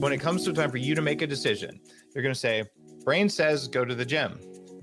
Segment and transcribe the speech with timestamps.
[0.00, 1.80] when it comes to time for you to make a decision,
[2.14, 2.62] you're going to say,
[3.04, 4.38] brain says go to the gym,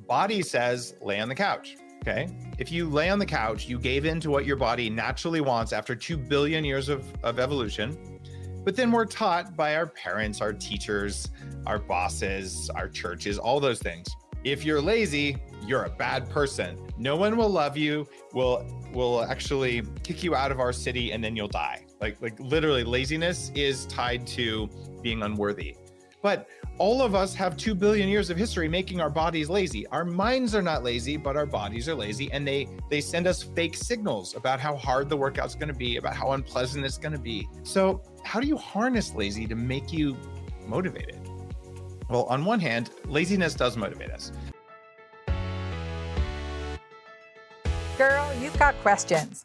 [0.07, 1.77] body says lay on the couch.
[2.01, 2.27] Okay.
[2.59, 5.73] If you lay on the couch, you gave in to what your body naturally wants
[5.73, 8.19] after 2 billion years of, of evolution.
[8.63, 11.29] But then we're taught by our parents, our teachers,
[11.65, 14.07] our bosses, our churches, all those things.
[14.43, 16.77] If you're lazy, you're a bad person.
[16.97, 21.23] No one will love you, will will actually kick you out of our city and
[21.23, 21.85] then you'll die.
[22.01, 24.69] Like like literally laziness is tied to
[25.05, 25.77] being unworthy.
[26.23, 29.85] But all of us have 2 billion years of history making our bodies lazy.
[29.89, 33.43] Our minds are not lazy, but our bodies are lazy and they they send us
[33.43, 37.11] fake signals about how hard the workout's going to be, about how unpleasant it's going
[37.11, 37.47] to be.
[37.61, 40.17] So, how do you harness lazy to make you
[40.65, 41.19] motivated?
[42.09, 44.31] Well, on one hand, laziness does motivate us.
[47.99, 49.44] Girl, you've got questions.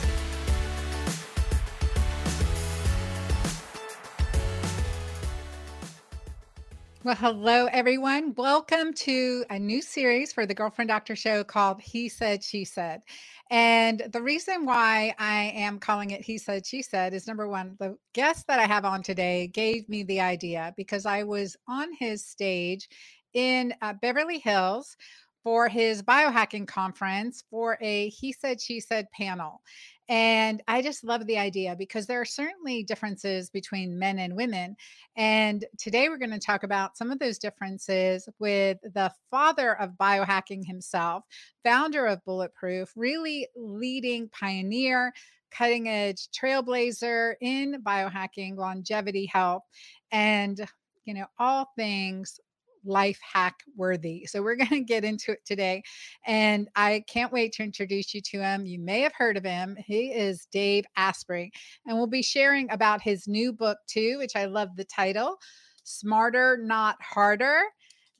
[7.03, 8.35] Well, hello, everyone.
[8.37, 13.01] Welcome to a new series for the Girlfriend Doctor Show called He Said, She Said.
[13.49, 17.75] And the reason why I am calling it He Said, She Said is number one,
[17.79, 21.87] the guest that I have on today gave me the idea because I was on
[21.97, 22.87] his stage
[23.33, 24.95] in uh, Beverly Hills
[25.43, 29.63] for his biohacking conference for a He Said, She Said panel.
[30.11, 34.75] And I just love the idea because there are certainly differences between men and women.
[35.15, 39.91] And today we're going to talk about some of those differences with the father of
[39.91, 41.23] biohacking himself,
[41.63, 45.13] founder of Bulletproof, really leading pioneer,
[45.49, 49.63] cutting edge trailblazer in biohacking, longevity health,
[50.11, 50.59] and
[51.05, 52.37] you know, all things
[52.83, 54.25] life hack worthy.
[54.25, 55.83] So we're going to get into it today.
[56.25, 58.65] And I can't wait to introduce you to him.
[58.65, 59.77] You may have heard of him.
[59.85, 61.51] He is Dave Asprey.
[61.85, 65.37] And we'll be sharing about his new book too, which I love the title
[65.83, 67.61] Smarter, Not Harder.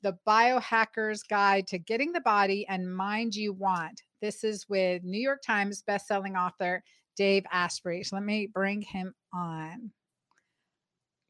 [0.02, 4.02] The Biohacker's Guide to Getting the Body and Mind You Want.
[4.20, 6.82] This is with New York Times bestselling author
[7.16, 8.02] Dave Asprey.
[8.02, 9.92] So let me bring him on.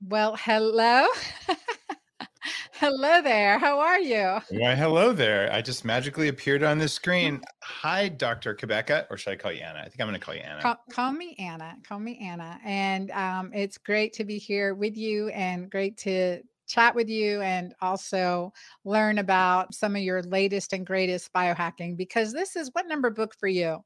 [0.00, 1.06] Well, hello.
[2.72, 3.58] Hello there.
[3.58, 4.40] How are you?
[4.50, 5.52] Why, hello there.
[5.52, 7.40] I just magically appeared on the screen.
[7.62, 8.54] Hi, Dr.
[8.54, 9.80] Cabeca, or should I call you Anna?
[9.80, 10.60] I think I'm going to call you Anna.
[10.60, 11.76] Call, call, me Anna.
[11.86, 12.58] Call me Anna.
[12.64, 17.40] And um, it's great to be here with you and great to chat with you
[17.42, 18.52] and also
[18.84, 23.34] learn about some of your latest and greatest biohacking because this is what number book
[23.38, 23.84] for you?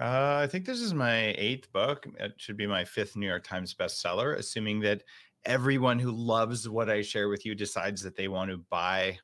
[0.00, 2.06] Uh, I think this is my eighth book.
[2.18, 5.02] It should be my fifth New York Times bestseller, assuming that
[5.44, 9.18] everyone who loves what I share with you decides that they want to buy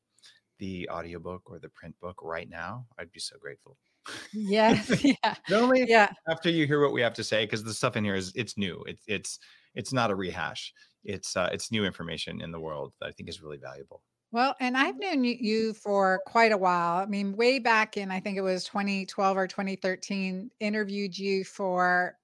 [0.59, 3.77] the audiobook or the print book right now, I'd be so grateful.
[4.33, 5.05] Yes.
[5.05, 5.35] Yeah.
[5.53, 6.13] only yeah.
[6.29, 8.57] after you hear what we have to say, because the stuff in here is it's
[8.57, 8.83] new.
[8.87, 9.39] It's it's
[9.75, 10.73] it's not a rehash.
[11.05, 14.03] It's uh, it's new information in the world that I think is really valuable.
[14.31, 16.99] Well, and I've known you for quite a while.
[16.99, 22.18] I mean, way back in I think it was 2012 or 2013, interviewed you for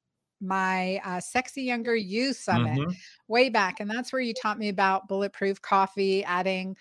[0.44, 2.92] my uh, Sexy Younger You Summit mm-hmm.
[3.28, 3.80] way back.
[3.80, 6.76] And that's where you taught me about bulletproof coffee, adding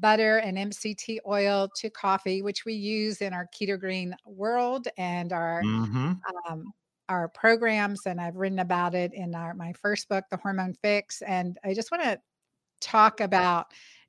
[0.00, 5.32] butter and MCT oil to coffee, which we use in our keto green world and
[5.32, 6.12] our mm-hmm.
[6.48, 6.72] um,
[7.08, 8.06] our programs.
[8.06, 11.22] And I've written about it in our my first book, The Hormone Fix.
[11.22, 12.20] And I just want to
[12.80, 13.66] talk about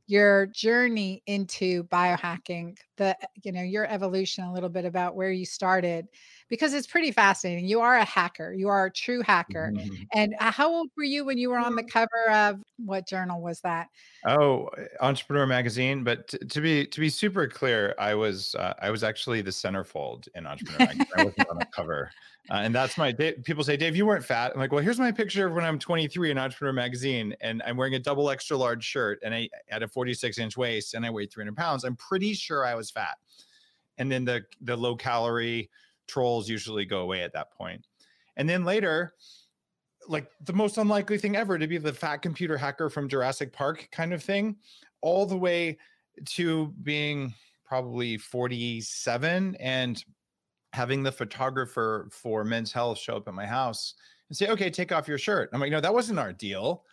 [0.08, 5.46] your journey into biohacking the you know your evolution a little bit about where you
[5.46, 6.08] started
[6.50, 10.04] because it's pretty fascinating you are a hacker you are a true hacker mm-hmm.
[10.14, 13.42] and uh, how old were you when you were on the cover of what journal
[13.42, 13.88] was that
[14.28, 14.70] oh
[15.02, 19.04] entrepreneur magazine but t- to be to be super clear i was uh, i was
[19.04, 22.12] actually the centerfold in entrepreneur magazine i wasn't on the cover
[22.52, 24.52] uh, and that's my people say, Dave, you weren't fat.
[24.54, 27.76] I'm like, well, here's my picture of when I'm 23 in Entrepreneur Magazine, and I'm
[27.76, 31.10] wearing a double extra large shirt, and I had a 46 inch waist, and I
[31.10, 31.84] weighed 300 pounds.
[31.84, 33.18] I'm pretty sure I was fat.
[33.98, 35.70] And then the the low calorie
[36.08, 37.86] trolls usually go away at that point.
[38.38, 39.14] And then later,
[40.08, 43.88] like the most unlikely thing ever to be the fat computer hacker from Jurassic Park
[43.92, 44.58] kind of thing,
[45.02, 45.78] all the way
[46.26, 47.34] to being
[47.66, 50.04] probably 47 and
[50.74, 53.96] having the photographer for men's health show up at my house
[54.30, 55.50] and say, okay, take off your shirt.
[55.54, 56.84] I'm like, no, that wasn't our deal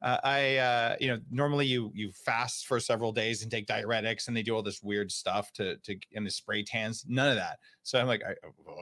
[0.00, 4.28] uh, I, uh, you know, normally you you fast for several days and take diuretics,
[4.28, 7.04] and they do all this weird stuff to to and the spray tans.
[7.08, 7.58] None of that.
[7.82, 8.34] So I'm like, I,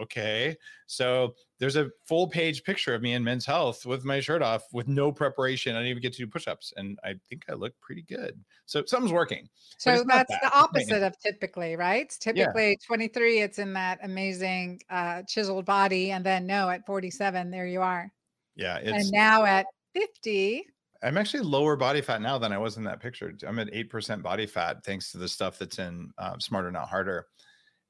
[0.03, 0.55] okay.
[0.87, 4.65] So there's a full page picture of me in Men's Health with my shirt off,
[4.75, 5.75] with no preparation.
[5.75, 8.39] I didn't even get to do push-ups, and I think I look pretty good.
[8.67, 9.49] So something's working.
[9.79, 12.15] So that's the opposite of typically, right?
[12.21, 12.87] Typically yeah.
[12.87, 13.41] 23.
[13.41, 18.13] It's in that amazing uh, chiseled body, and then no, at 47, there you are.
[18.55, 20.67] Yeah, and now at 50
[21.03, 23.33] I'm actually lower body fat now than I was in that picture.
[23.47, 27.27] I'm at 8% body fat thanks to the stuff that's in uh, Smarter Not Harder.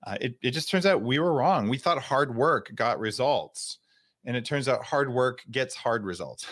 [0.07, 1.69] Uh, it, it just turns out we were wrong.
[1.69, 3.79] We thought hard work got results,
[4.25, 6.47] and it turns out hard work gets hard results.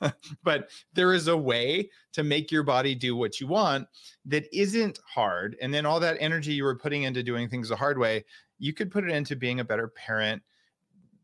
[0.42, 3.86] but there is a way to make your body do what you want
[4.26, 5.56] that isn't hard.
[5.60, 8.24] And then all that energy you were putting into doing things the hard way,
[8.58, 10.42] you could put it into being a better parent,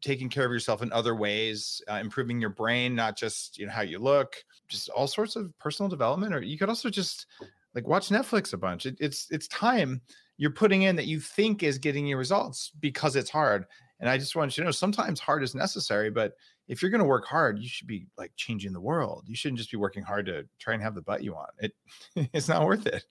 [0.05, 3.73] taking care of yourself in other ways, uh, improving your brain, not just you know
[3.73, 4.37] how you look,
[4.69, 6.35] just all sorts of personal development.
[6.35, 7.27] Or you could also just
[7.75, 8.85] like watch Netflix a bunch.
[8.87, 10.03] It, it's it's time
[10.37, 13.65] you're putting in that you think is getting you results because it's hard.
[14.01, 16.35] And I just want you to know sometimes hard is necessary, but
[16.69, 19.25] if you're going to work hard, you should be like changing the world.
[19.27, 21.51] You shouldn't just be working hard to try and have the butt you want.
[21.61, 21.73] It
[22.33, 23.05] it's not worth it.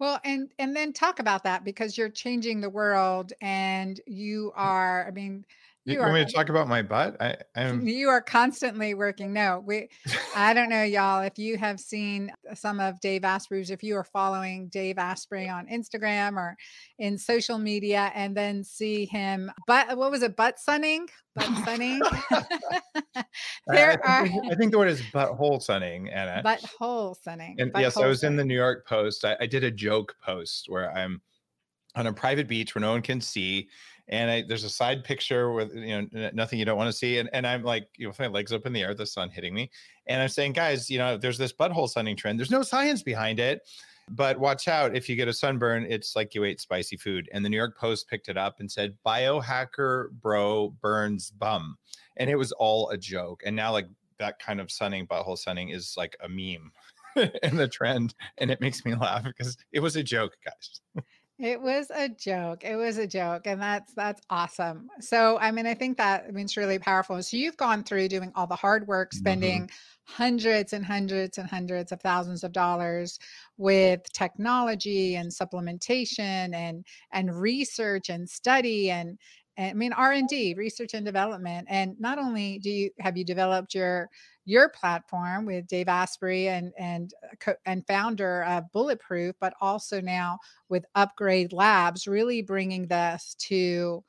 [0.00, 5.06] Well, and and then talk about that because you're changing the world and you are,
[5.06, 5.44] I mean,
[5.84, 7.16] you, you want me to talk about my butt?
[7.20, 7.86] I am.
[7.86, 9.32] You are constantly working.
[9.32, 9.88] No, we.
[10.36, 11.22] I don't know, y'all.
[11.22, 15.66] If you have seen some of Dave Asprey's, if you are following Dave Asprey on
[15.68, 16.56] Instagram or
[16.98, 20.36] in social media, and then see him, but what was it?
[20.36, 21.08] Butt sunning.
[21.34, 22.00] Butt sunning.
[23.66, 24.52] there I, I think, are.
[24.52, 26.42] I think the word is butthole sunning, Anna.
[26.44, 27.56] Butthole sunning.
[27.58, 28.32] And yes, I was sunning.
[28.32, 29.24] in the New York Post.
[29.24, 31.22] I, I did a joke post where I'm
[31.96, 33.68] on a private beach where no one can see
[34.10, 37.18] and I, there's a side picture with you know nothing you don't want to see
[37.18, 39.54] and, and i'm like you know my legs up in the air the sun hitting
[39.54, 39.70] me
[40.06, 43.40] and i'm saying guys you know there's this butthole sunning trend there's no science behind
[43.40, 43.62] it
[44.10, 47.44] but watch out if you get a sunburn it's like you ate spicy food and
[47.44, 51.76] the new york post picked it up and said biohacker bro burns bum
[52.16, 55.70] and it was all a joke and now like that kind of sunning butthole sunning
[55.70, 56.72] is like a meme
[57.42, 60.80] in the trend and it makes me laugh because it was a joke guys
[61.40, 62.64] it was a joke.
[62.64, 63.46] It was a joke.
[63.46, 64.90] And that's that's awesome.
[65.00, 67.22] So I mean, I think that I mean it's really powerful.
[67.22, 69.18] So you've gone through doing all the hard work, mm-hmm.
[69.18, 70.12] spending mm-hmm.
[70.22, 73.18] hundreds and hundreds and hundreds of thousands of dollars
[73.56, 79.18] with technology and supplementation and and research and study and
[79.60, 81.66] I mean R&D, research and development.
[81.70, 84.08] And not only do you have you developed your
[84.44, 87.12] your platform with Dave Asprey and and
[87.46, 94.02] uh, and founder of Bulletproof, but also now with Upgrade Labs, really bringing this to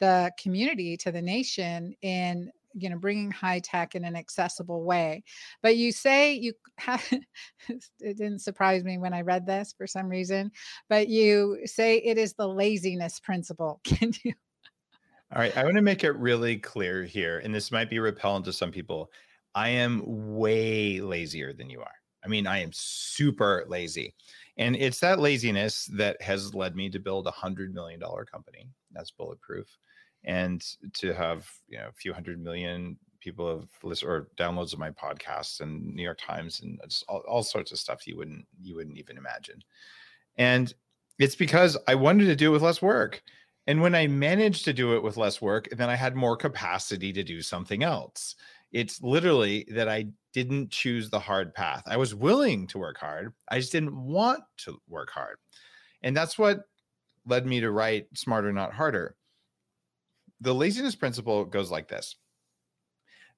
[0.00, 5.22] the community, to the nation in you know bringing high tech in an accessible way
[5.62, 7.04] but you say you have
[7.68, 10.50] it didn't surprise me when i read this for some reason
[10.88, 14.32] but you say it is the laziness principle can you
[15.34, 15.56] all right.
[15.56, 18.70] I want to make it really clear here, and this might be repellent to some
[18.70, 19.10] people.
[19.54, 21.94] I am way lazier than you are.
[22.24, 24.14] I mean, I am super lazy.
[24.56, 28.68] And it's that laziness that has led me to build a hundred million dollar company
[28.92, 29.66] that's bulletproof
[30.24, 34.78] and to have, you know, a few hundred million people have listened or downloads of
[34.78, 38.76] my podcasts and New York Times and all, all sorts of stuff you wouldn't you
[38.76, 39.62] wouldn't even imagine.
[40.38, 40.72] And
[41.18, 43.22] it's because I wanted to do it with less work.
[43.66, 47.12] And when I managed to do it with less work, then I had more capacity
[47.12, 48.34] to do something else.
[48.72, 51.82] It's literally that I didn't choose the hard path.
[51.86, 53.32] I was willing to work hard.
[53.48, 55.38] I just didn't want to work hard.
[56.02, 56.64] And that's what
[57.24, 59.16] led me to write Smarter, Not Harder.
[60.40, 62.16] The laziness principle goes like this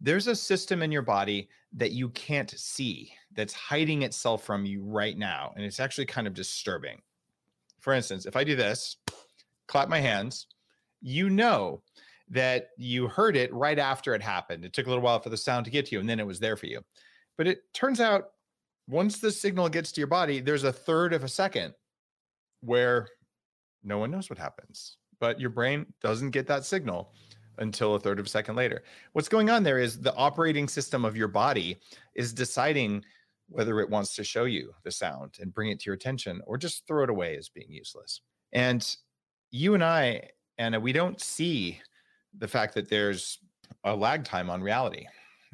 [0.00, 4.82] there's a system in your body that you can't see that's hiding itself from you
[4.84, 5.52] right now.
[5.56, 7.00] And it's actually kind of disturbing.
[7.80, 8.96] For instance, if I do this,
[9.66, 10.46] clap my hands,
[11.00, 11.82] you know
[12.28, 14.64] that you heard it right after it happened.
[14.64, 16.26] It took a little while for the sound to get to you, and then it
[16.26, 16.80] was there for you.
[17.36, 18.30] But it turns out
[18.88, 21.74] once the signal gets to your body, there's a third of a second
[22.60, 23.08] where
[23.84, 27.12] no one knows what happens, but your brain doesn't get that signal
[27.58, 28.82] until a third of a second later.
[29.12, 31.78] What's going on there is the operating system of your body
[32.14, 33.04] is deciding
[33.48, 36.58] whether it wants to show you the sound and bring it to your attention or
[36.58, 38.20] just throw it away as being useless.
[38.52, 38.96] And
[39.50, 41.80] you and I, Anna, we don't see
[42.38, 43.38] the fact that there's
[43.84, 45.06] a lag time on reality.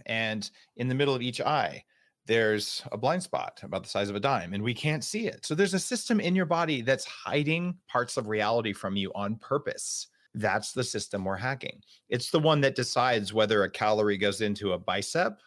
[0.06, 1.84] And in the middle of each eye,
[2.26, 5.44] there's a blind spot about the size of a dime and we can't see it.
[5.44, 9.36] So there's a system in your body that's hiding parts of reality from you on
[9.36, 10.08] purpose.
[10.34, 11.82] That's the system we're hacking.
[12.08, 15.40] It's the one that decides whether a calorie goes into a bicep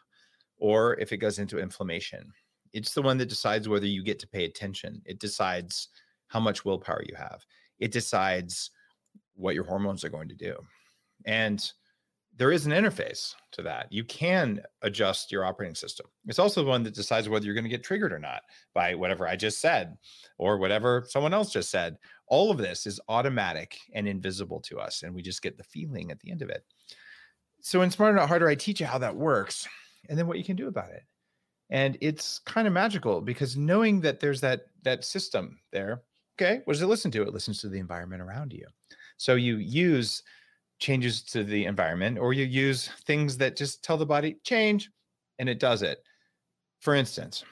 [0.57, 2.31] or if it goes into inflammation.
[2.73, 5.01] It's the one that decides whether you get to pay attention.
[5.05, 5.89] It decides
[6.27, 7.45] how much willpower you have.
[7.79, 8.71] It decides
[9.35, 10.55] what your hormones are going to do.
[11.25, 11.71] And
[12.37, 13.91] there is an interface to that.
[13.91, 16.07] You can adjust your operating system.
[16.25, 18.41] It's also the one that decides whether you're going to get triggered or not
[18.73, 19.95] by whatever I just said
[20.37, 21.97] or whatever someone else just said.
[22.27, 26.11] All of this is automatic and invisible to us, and we just get the feeling
[26.11, 26.65] at the end of it.
[27.61, 29.67] So, in Smarter Not Harder, I teach you how that works
[30.09, 31.03] and then what you can do about it.
[31.69, 36.01] And it's kind of magical because knowing that there's that that system there,
[36.35, 37.23] okay, what does it listen to?
[37.23, 38.65] It listens to the environment around you.
[39.17, 40.23] So you use
[40.79, 44.91] changes to the environment, or you use things that just tell the body change,
[45.39, 45.99] and it does it.
[46.81, 47.43] For instance,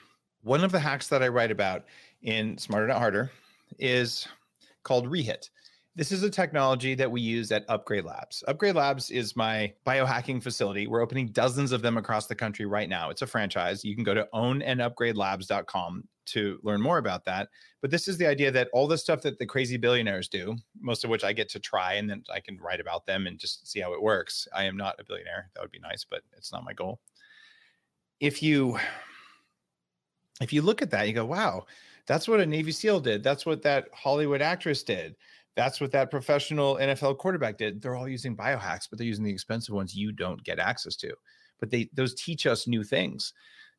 [0.42, 1.86] one of the hacks that I write about
[2.22, 3.32] in Smarter Not Harder
[3.80, 4.28] is
[4.84, 5.50] called Rehit.
[5.96, 8.44] This is a technology that we use at Upgrade Labs.
[8.48, 10.88] Upgrade Labs is my biohacking facility.
[10.88, 13.10] We're opening dozens of them across the country right now.
[13.12, 13.86] It's a franchise.
[13.86, 17.50] You can go to ownandupgradelabs.com to learn more about that.
[17.82, 21.03] But this is the idea that all the stuff that the crazy billionaires do, most
[21.03, 23.70] of which I get to try and then I can write about them and just
[23.70, 24.48] see how it works.
[24.56, 25.50] I am not a billionaire.
[25.53, 27.00] That would be nice, but it's not my goal.
[28.20, 28.77] If you
[30.42, 31.65] if you look at that, you go, wow,
[32.08, 33.24] that's what a Navy SEAL did.
[33.24, 35.15] That's what that Hollywood actress did
[35.56, 37.82] that's what that professional NFL quarterback did.
[37.82, 41.13] They're all using biohacks, but they're using the expensive ones you don't get access to.
[41.60, 43.34] But they those teach us new things.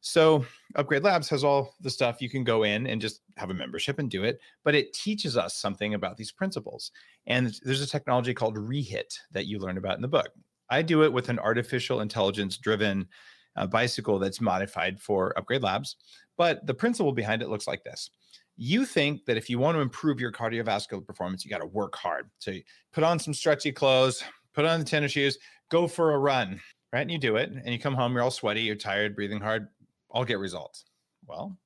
[0.07, 0.45] So
[0.75, 3.99] Upgrade Labs has all the stuff you can go in and just have a membership
[3.99, 6.91] and do it, but it teaches us something about these principles.
[7.27, 10.29] And there's a technology called Rehit that you learn about in the book.
[10.69, 13.09] I do it with an artificial intelligence driven
[13.57, 15.97] uh, bicycle that's modified for Upgrade Labs,
[16.37, 18.11] but the principle behind it looks like this
[18.57, 21.97] you think that if you want to improve your cardiovascular performance, you got to work
[21.97, 22.31] hard.
[22.39, 25.39] So you put on some stretchy clothes, put on the tennis shoes,
[25.71, 26.61] go for a run,
[26.93, 27.01] right?
[27.01, 29.67] And you do it, and you come home, you're all sweaty, you're tired, breathing hard.
[30.15, 30.85] I'll get results.
[31.27, 31.59] Well,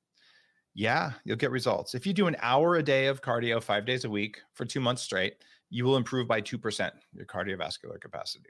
[0.73, 1.95] yeah, you'll get results.
[1.95, 4.79] If you do an hour a day of cardio five days a week for two
[4.79, 5.35] months straight,
[5.69, 8.49] you will improve by 2% your cardiovascular capacity.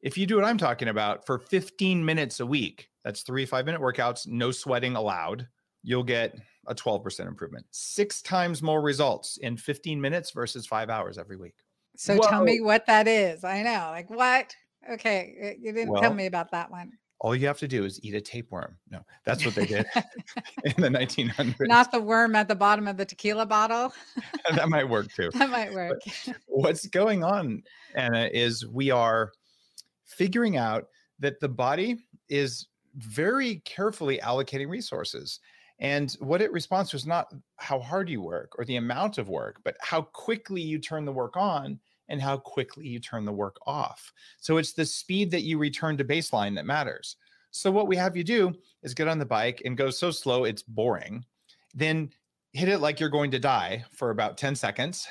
[0.00, 3.66] If you do what I'm talking about for 15 minutes a week, that's three five
[3.66, 5.46] minute workouts, no sweating allowed,
[5.82, 6.36] you'll get
[6.66, 11.54] a 12% improvement, six times more results in 15 minutes versus five hours every week.
[11.96, 12.28] So Whoa.
[12.28, 13.44] tell me what that is.
[13.44, 14.54] I know, like what?
[14.90, 16.92] Okay, you didn't well, tell me about that one.
[17.22, 18.76] All you have to do is eat a tapeworm.
[18.90, 19.86] No, that's what they did
[20.64, 21.54] in the 1900s.
[21.60, 23.92] Not the worm at the bottom of the tequila bottle.
[24.54, 25.30] that might work too.
[25.34, 26.00] That might work.
[26.26, 27.62] But what's going on,
[27.94, 29.30] Anna, is we are
[30.04, 30.88] figuring out
[31.20, 31.96] that the body
[32.28, 35.38] is very carefully allocating resources.
[35.78, 39.28] And what it responds to is not how hard you work or the amount of
[39.28, 41.78] work, but how quickly you turn the work on
[42.12, 44.12] and how quickly you turn the work off.
[44.38, 47.16] So it's the speed that you return to baseline that matters.
[47.50, 48.52] So what we have you do
[48.82, 51.24] is get on the bike and go so slow it's boring.
[51.74, 52.10] Then
[52.52, 55.08] hit it like you're going to die for about 10 seconds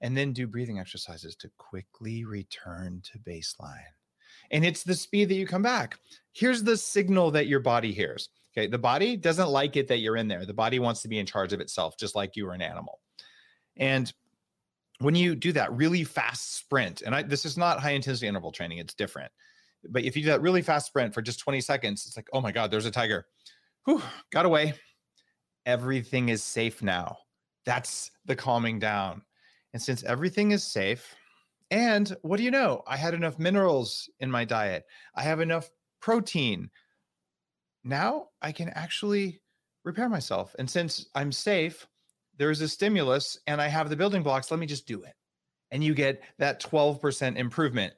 [0.00, 3.78] and then do breathing exercises to quickly return to baseline.
[4.50, 5.98] And it's the speed that you come back.
[6.32, 8.28] Here's the signal that your body hears.
[8.52, 8.66] Okay.
[8.66, 10.44] The body doesn't like it that you're in there.
[10.44, 12.98] The body wants to be in charge of itself, just like you are an animal.
[13.76, 14.12] And
[15.00, 18.52] when you do that really fast sprint, and I, this is not high intensity interval
[18.52, 19.30] training, it's different.
[19.88, 22.40] But if you do that really fast sprint for just 20 seconds, it's like, oh
[22.40, 23.26] my God, there's a tiger.
[23.84, 24.74] Whew, got away.
[25.66, 27.16] Everything is safe now.
[27.64, 29.22] That's the calming down.
[29.72, 31.14] And since everything is safe,
[31.70, 32.82] and what do you know?
[32.86, 34.84] I had enough minerals in my diet.
[35.14, 36.70] I have enough protein
[37.84, 39.40] now I can actually
[39.84, 40.54] repair myself.
[40.58, 41.86] And since I'm safe,
[42.40, 45.12] there's a stimulus and I have the building blocks, let me just do it.
[45.72, 47.92] And you get that 12% improvement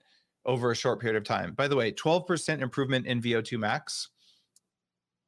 [0.45, 1.55] over a short period of time.
[1.55, 4.09] By the way, 12% improvement in VO2 max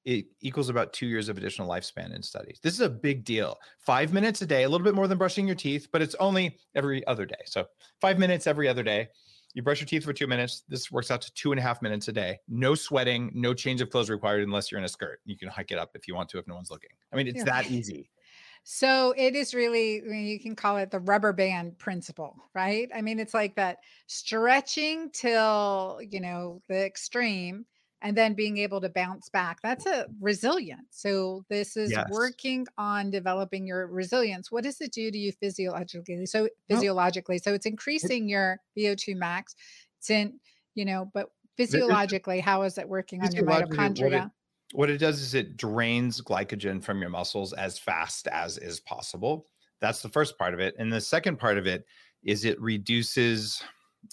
[0.05, 2.59] it equals about two years of additional lifespan in studies.
[2.63, 3.57] This is a big deal.
[3.79, 6.59] Five minutes a day, a little bit more than brushing your teeth, but it's only
[6.75, 7.41] every other day.
[7.47, 7.65] So
[8.03, 9.09] five minutes every other day
[9.55, 10.65] you brush your teeth for two minutes.
[10.69, 12.41] This works out to two and a half minutes a day.
[12.49, 15.21] No sweating, no change of clothes required unless you're in a skirt.
[15.25, 16.91] You can hike it up if you want to, if no one's looking.
[17.13, 17.45] I mean, it's yeah.
[17.45, 18.11] that easy.
[18.67, 22.91] So it is really, you can call it the rubber band principle, right?
[22.95, 27.67] I mean, it's like that stretching till, you know, the extreme
[28.01, 29.59] and then being able to bounce back.
[29.63, 30.89] That's a resilience.
[30.91, 32.09] So this is yes.
[32.11, 34.51] working on developing your resilience.
[34.51, 36.25] What does it do to you physiologically?
[36.25, 39.55] So physiologically, so it's increasing your VO2 max.
[39.99, 40.41] It's in,
[40.75, 41.29] you know, but
[41.59, 44.31] physiologically, how is it working on your mitochondria?
[44.73, 49.47] What it, does is it drains glycogen from your muscles as fast as is possible.
[49.81, 50.75] That's the first part of it.
[50.79, 51.85] And the second part of it
[52.23, 53.63] is it reduces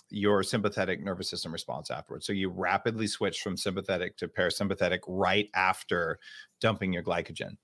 [0.09, 2.25] your sympathetic nervous system response afterwards.
[2.25, 6.19] So you rapidly switch from sympathetic to parasympathetic right after
[6.59, 7.57] dumping your glycogen.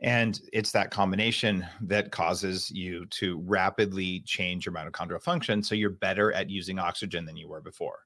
[0.00, 5.62] And it's that combination that causes you to rapidly change your mitochondrial function.
[5.62, 8.00] So you're better at using oxygen than you were before.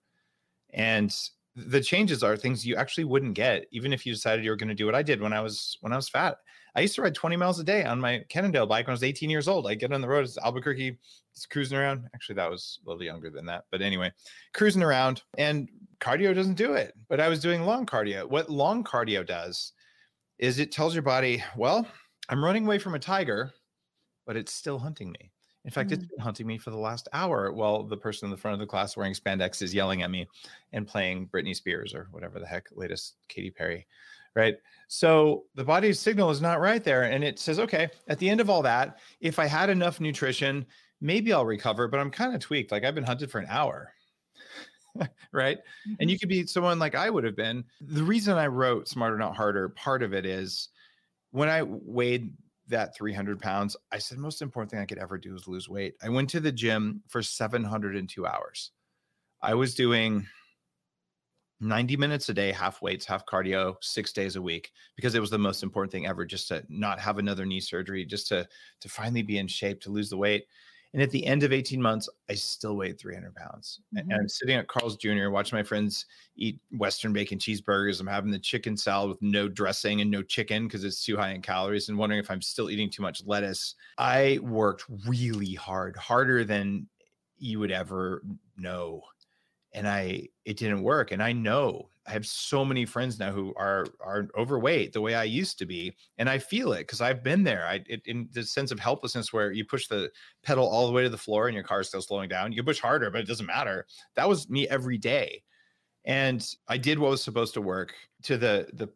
[0.74, 1.14] And
[1.56, 4.68] the changes are things you actually wouldn't get even if you decided you were going
[4.68, 6.36] to do what I did when I was when I was fat.
[6.74, 9.02] I used to ride 20 miles a day on my Cannondale bike when I was
[9.02, 9.66] 18 years old.
[9.66, 10.98] I get on the road, it's Albuquerque,
[11.32, 12.06] it's cruising around.
[12.14, 13.64] Actually, that was a little younger than that.
[13.70, 14.12] But anyway,
[14.52, 15.70] cruising around and
[16.00, 16.92] cardio doesn't do it.
[17.08, 18.28] But I was doing long cardio.
[18.28, 19.72] What long cardio does
[20.38, 21.86] is it tells your body, well,
[22.28, 23.52] I'm running away from a tiger,
[24.26, 25.30] but it's still hunting me.
[25.66, 26.00] In fact, mm-hmm.
[26.00, 28.60] it's been hunting me for the last hour while the person in the front of
[28.60, 30.28] the class wearing spandex is yelling at me
[30.72, 33.86] and playing Britney Spears or whatever the heck latest Katy Perry.
[34.36, 34.56] Right.
[34.86, 37.04] So the body's signal is not right there.
[37.04, 40.66] And it says, okay, at the end of all that, if I had enough nutrition,
[41.00, 42.70] maybe I'll recover, but I'm kind of tweaked.
[42.70, 43.92] Like I've been hunted for an hour.
[45.32, 45.58] right.
[45.58, 45.94] Mm-hmm.
[45.98, 47.64] And you could be someone like I would have been.
[47.80, 50.68] The reason I wrote Smarter Not Harder, part of it is
[51.32, 52.32] when I weighed
[52.68, 55.94] that 300 pounds, I said, most important thing I could ever do is lose weight.
[56.02, 58.72] I went to the gym for 702 hours.
[59.42, 60.26] I was doing
[61.60, 65.30] 90 minutes a day, half weights, half cardio, six days a week, because it was
[65.30, 68.46] the most important thing ever, just to not have another knee surgery, just to
[68.80, 70.46] to finally be in shape, to lose the weight.
[70.92, 73.80] And at the end of 18 months, I still weighed 300 pounds.
[73.94, 74.10] Mm-hmm.
[74.10, 78.00] And I'm sitting at Carl's Jr., watching my friends eat Western bacon cheeseburgers.
[78.00, 81.30] I'm having the chicken salad with no dressing and no chicken because it's too high
[81.30, 83.74] in calories and wondering if I'm still eating too much lettuce.
[83.98, 86.86] I worked really hard, harder than
[87.38, 88.22] you would ever
[88.56, 89.02] know
[89.76, 91.12] and I it didn't work.
[91.12, 95.14] And I know I have so many friends now who are are overweight the way
[95.14, 97.66] I used to be, and I feel it because I've been there.
[97.66, 100.10] I it, in the sense of helplessness where you push the
[100.42, 102.52] pedal all the way to the floor and your car is still slowing down.
[102.52, 103.86] You push harder, but it doesn't matter.
[104.14, 105.42] That was me every day,
[106.04, 108.88] and I did what was supposed to work to the the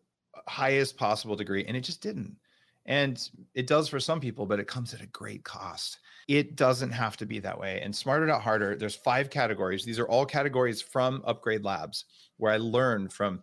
[0.47, 2.37] highest possible degree, and it just didn't.
[2.87, 3.21] And
[3.55, 5.99] it does for some people, but it comes at a great cost.
[6.29, 7.81] It doesn't have to be that way.
[7.83, 9.85] And Smarter Not Harder, there's five categories.
[9.85, 12.07] These are all categories from Upgrade Labs,
[12.39, 13.43] where I learned from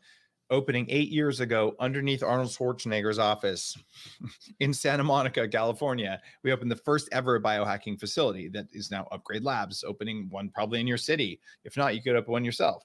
[0.49, 3.77] opening eight years ago underneath Arnold Schwarzenegger's office
[4.59, 6.21] in Santa Monica, California.
[6.43, 10.79] We opened the first ever biohacking facility that is now Upgrade Labs, opening one probably
[10.79, 11.39] in your city.
[11.63, 12.83] If not, you could open one yourself.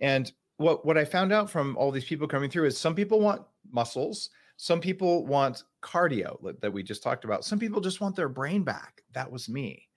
[0.00, 3.20] And what, what I found out from all these people coming through is some people
[3.20, 7.44] want muscles, some people want cardio that we just talked about.
[7.44, 9.02] Some people just want their brain back.
[9.12, 9.88] That was me.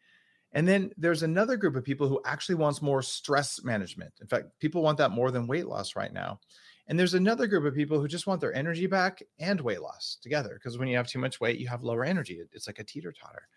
[0.51, 4.13] And then there's another group of people who actually wants more stress management.
[4.19, 6.39] In fact, people want that more than weight loss right now.
[6.87, 10.17] And there's another group of people who just want their energy back and weight loss
[10.23, 12.41] together because when you have too much weight, you have lower energy.
[12.51, 13.47] It's like a teeter-totter.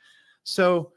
[0.44, 0.92] So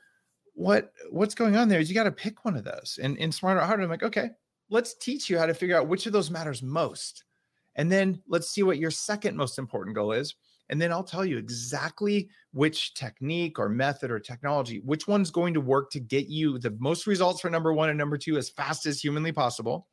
[0.54, 3.00] what what's going on there is you got to pick one of those.
[3.02, 4.32] And in Smarter Harder, I'm like, okay,
[4.70, 7.24] let's teach you how to figure out which of those matters most.
[7.76, 10.36] And then let's see what your second most important goal is.
[10.70, 15.54] And then I'll tell you exactly which technique or method or technology, which one's going
[15.54, 18.50] to work to get you the most results for number one and number two as
[18.50, 19.88] fast as humanly possible.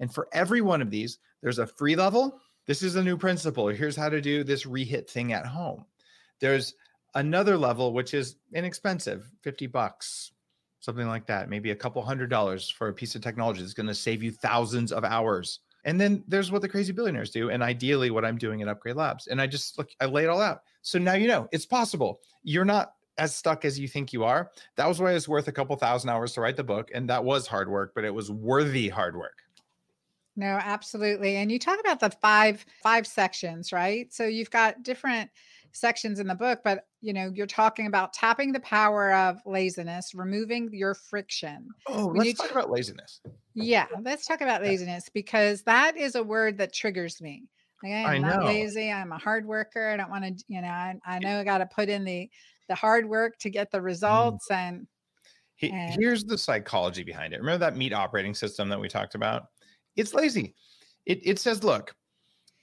[0.00, 2.40] And for every one of these, there's a free level.
[2.66, 3.68] This is a new principle.
[3.68, 5.84] Here's how to do this rehit thing at home.
[6.40, 6.74] There's
[7.14, 10.32] another level, which is inexpensive 50 bucks,
[10.80, 13.86] something like that, maybe a couple hundred dollars for a piece of technology that's going
[13.86, 17.62] to save you thousands of hours and then there's what the crazy billionaires do, and
[17.62, 19.26] ideally what I'm doing at Upgrade Labs.
[19.26, 20.62] And I just look, I lay it all out.
[20.82, 22.20] So now you know it's possible.
[22.42, 24.50] You're not as stuck as you think you are.
[24.76, 27.24] That was why it's worth a couple thousand hours to write the book, and that
[27.24, 29.38] was hard work, but it was worthy hard work.
[30.36, 31.36] No, absolutely.
[31.36, 34.12] And you talk about the five five sections, right?
[34.12, 35.30] So you've got different
[35.72, 40.14] sections in the book, but you know, you're talking about tapping the power of laziness,
[40.14, 41.68] removing your friction.
[41.86, 43.20] Oh, when let's talk t- about laziness.
[43.54, 47.44] Yeah, let's talk about laziness because that is a word that triggers me.
[47.82, 48.92] Okay, I'm not lazy.
[48.92, 49.88] I'm a hard worker.
[49.88, 52.28] I don't want to, you know, I, I know I got to put in the
[52.68, 53.84] the hard work to get the mm.
[53.84, 54.56] results mm.
[54.56, 54.86] and,
[55.62, 57.40] and here's the psychology behind it.
[57.40, 59.46] Remember that meat operating system that we talked about?
[59.96, 60.54] It's lazy.
[61.06, 61.94] It it says, look,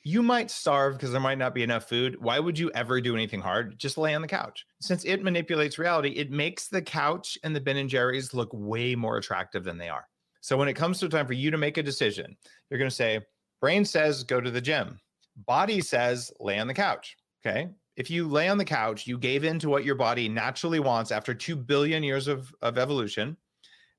[0.03, 2.15] you might starve because there might not be enough food.
[2.19, 3.77] Why would you ever do anything hard?
[3.77, 4.65] Just lay on the couch.
[4.81, 8.95] Since it manipulates reality, it makes the couch and the Ben and Jerry's look way
[8.95, 10.05] more attractive than they are.
[10.41, 12.37] So when it comes to time for you to make a decision,
[12.69, 13.21] you're going to say,
[13.61, 14.99] brain says go to the gym.
[15.45, 17.15] Body says lay on the couch.
[17.45, 17.69] Okay.
[17.95, 21.11] If you lay on the couch, you gave in to what your body naturally wants
[21.11, 23.37] after 2 billion years of, of evolution.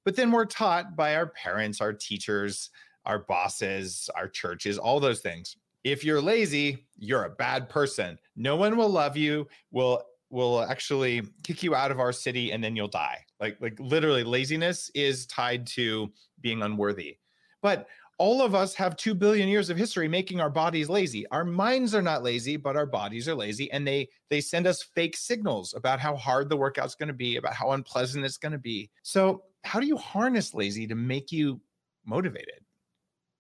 [0.05, 2.71] But then we're taught by our parents, our teachers,
[3.05, 8.19] our bosses, our churches, all those things If you're lazy, you're a bad person.
[8.37, 12.63] No one will love you, will will actually kick you out of our city and
[12.63, 13.19] then you'll die.
[13.41, 17.19] Like like literally laziness is tied to being unworthy.
[17.63, 17.89] But
[18.19, 21.27] all of us have 2 billion years of history making our bodies lazy.
[21.29, 24.83] Our minds are not lazy, but our bodies are lazy and they they send us
[24.83, 28.53] fake signals about how hard the workout's going to be, about how unpleasant it's going
[28.53, 28.91] to be.
[29.03, 31.61] So, how do you harness lazy to make you
[32.05, 32.61] motivated?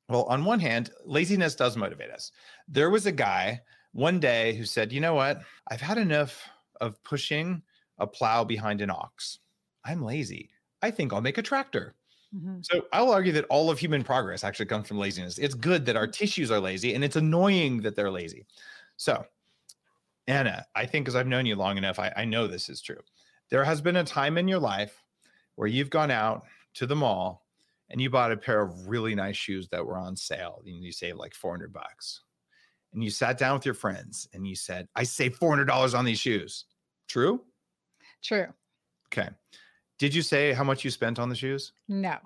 [0.09, 2.33] Well, on one hand, laziness does motivate us.
[2.67, 3.61] There was a guy
[3.93, 5.43] one day who said, "You know what?
[5.71, 6.49] I've had enough
[6.81, 7.63] of pushing
[7.99, 9.39] a plow behind an ox.
[9.85, 10.51] I'm lazy.
[10.83, 11.95] I think I'll make a tractor."
[12.35, 12.59] Mm-hmm.
[12.63, 15.39] So I'll argue that all of human progress actually comes from laziness.
[15.39, 16.13] It's good that our mm-hmm.
[16.13, 18.47] tissues are lazy and it's annoying that they're lazy.
[18.97, 19.25] So,
[20.27, 23.01] Anna, I think because I've known you long enough, I, I know this is true.
[23.51, 25.05] There has been a time in your life
[25.55, 27.47] where you've gone out to the mall
[27.89, 30.93] and you bought a pair of really nice shoes that were on sale and you
[30.93, 32.21] saved like 400 bucks.
[32.99, 36.19] And you sat down with your friends and you said, I saved $400 on these
[36.19, 36.65] shoes.
[37.07, 37.43] True?
[38.25, 38.49] True.
[39.07, 39.29] Okay.
[40.01, 41.73] Did you say how much you spent on the shoes?
[41.87, 42.17] No.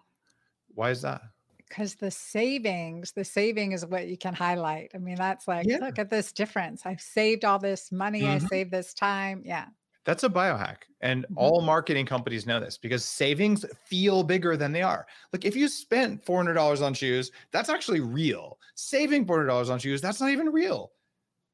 [0.69, 1.21] Why is that?
[1.69, 4.93] Because the savings, the saving is what you can highlight.
[4.95, 5.77] I mean, that's like, yeah.
[5.77, 6.87] look at this difference.
[6.87, 8.23] I've saved all this money.
[8.23, 8.47] Mm-hmm.
[8.47, 9.43] I saved this time.
[9.45, 9.67] Yeah.
[10.05, 10.79] That's a biohack.
[11.01, 11.39] And mm-hmm.
[11.39, 15.07] all marketing companies know this because savings feel bigger than they are.
[15.33, 18.59] Like if you spent $400 on shoes, that's actually real.
[18.75, 20.93] Saving $400 on shoes, that's not even real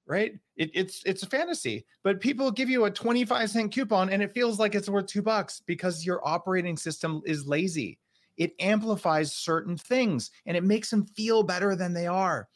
[0.09, 0.33] right?
[0.57, 4.33] It, it's it's a fantasy, but people give you a 25 cent coupon and it
[4.33, 7.99] feels like it's worth two bucks because your operating system is lazy.
[8.39, 12.49] It amplifies certain things and it makes them feel better than they are.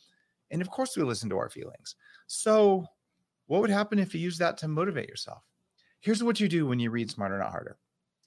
[0.50, 1.94] And of course, we listen to our feelings.
[2.26, 2.86] So,
[3.46, 5.42] what would happen if you use that to motivate yourself?
[6.02, 7.78] Here's what you do when you read Smarter Not Harder.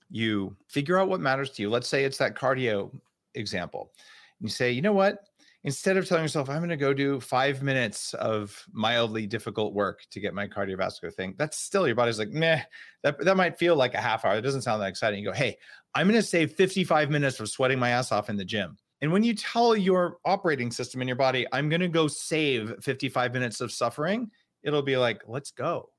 [0.09, 1.69] You figure out what matters to you.
[1.69, 2.91] Let's say it's that cardio
[3.35, 3.91] example.
[4.39, 5.19] And You say, you know what?
[5.65, 10.05] instead of telling yourself, I'm going to go do five minutes of mildly difficult work
[10.11, 12.61] to get my cardiovascular thing, that's still your body's like, meh,
[13.01, 14.35] that, that might feel like a half hour.
[14.35, 15.19] It doesn't sound that exciting.
[15.19, 15.57] You go, hey,
[15.95, 18.77] I'm going to save 55 minutes of sweating my ass off in the gym.
[19.01, 22.75] And when you tell your operating system in your body, I'm going to go save
[22.81, 24.29] 55 minutes of suffering,
[24.63, 25.89] it'll be like, let's go.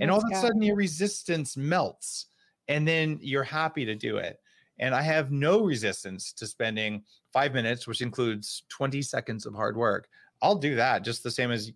[0.00, 2.26] And all of a sudden, your resistance melts.
[2.68, 4.40] And then you're happy to do it.
[4.78, 9.76] And I have no resistance to spending five minutes, which includes 20 seconds of hard
[9.76, 10.08] work.
[10.42, 11.72] I'll do that just the same as,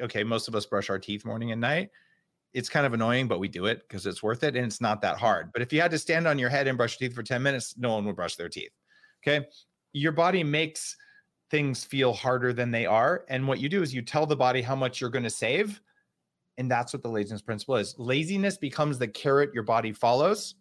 [0.00, 1.90] okay, most of us brush our teeth morning and night.
[2.52, 5.00] It's kind of annoying, but we do it because it's worth it and it's not
[5.00, 5.50] that hard.
[5.52, 7.42] But if you had to stand on your head and brush your teeth for 10
[7.42, 8.72] minutes, no one would brush their teeth.
[9.26, 9.46] Okay.
[9.94, 10.96] Your body makes
[11.50, 13.24] things feel harder than they are.
[13.28, 15.80] And what you do is you tell the body how much you're going to save.
[16.58, 17.94] And that's what the laziness principle is.
[17.98, 20.54] Laziness becomes the carrot your body follows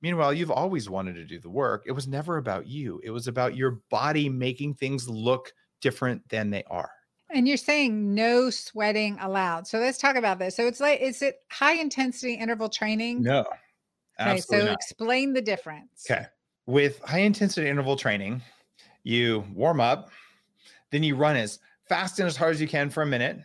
[0.00, 1.84] Meanwhile, you've always wanted to do the work.
[1.86, 6.50] It was never about you, it was about your body making things look different than
[6.50, 6.90] they are.
[7.30, 9.66] And you're saying no sweating allowed.
[9.66, 10.56] So let's talk about this.
[10.56, 13.22] So it's like, is it high intensity interval training?
[13.22, 13.44] No.
[14.18, 14.72] Okay, so not.
[14.72, 16.06] explain the difference.
[16.10, 16.24] Okay.
[16.66, 18.40] With high intensity interval training,
[19.02, 20.10] you warm up,
[20.90, 23.38] then you run as fast and as hard as you can for a minute,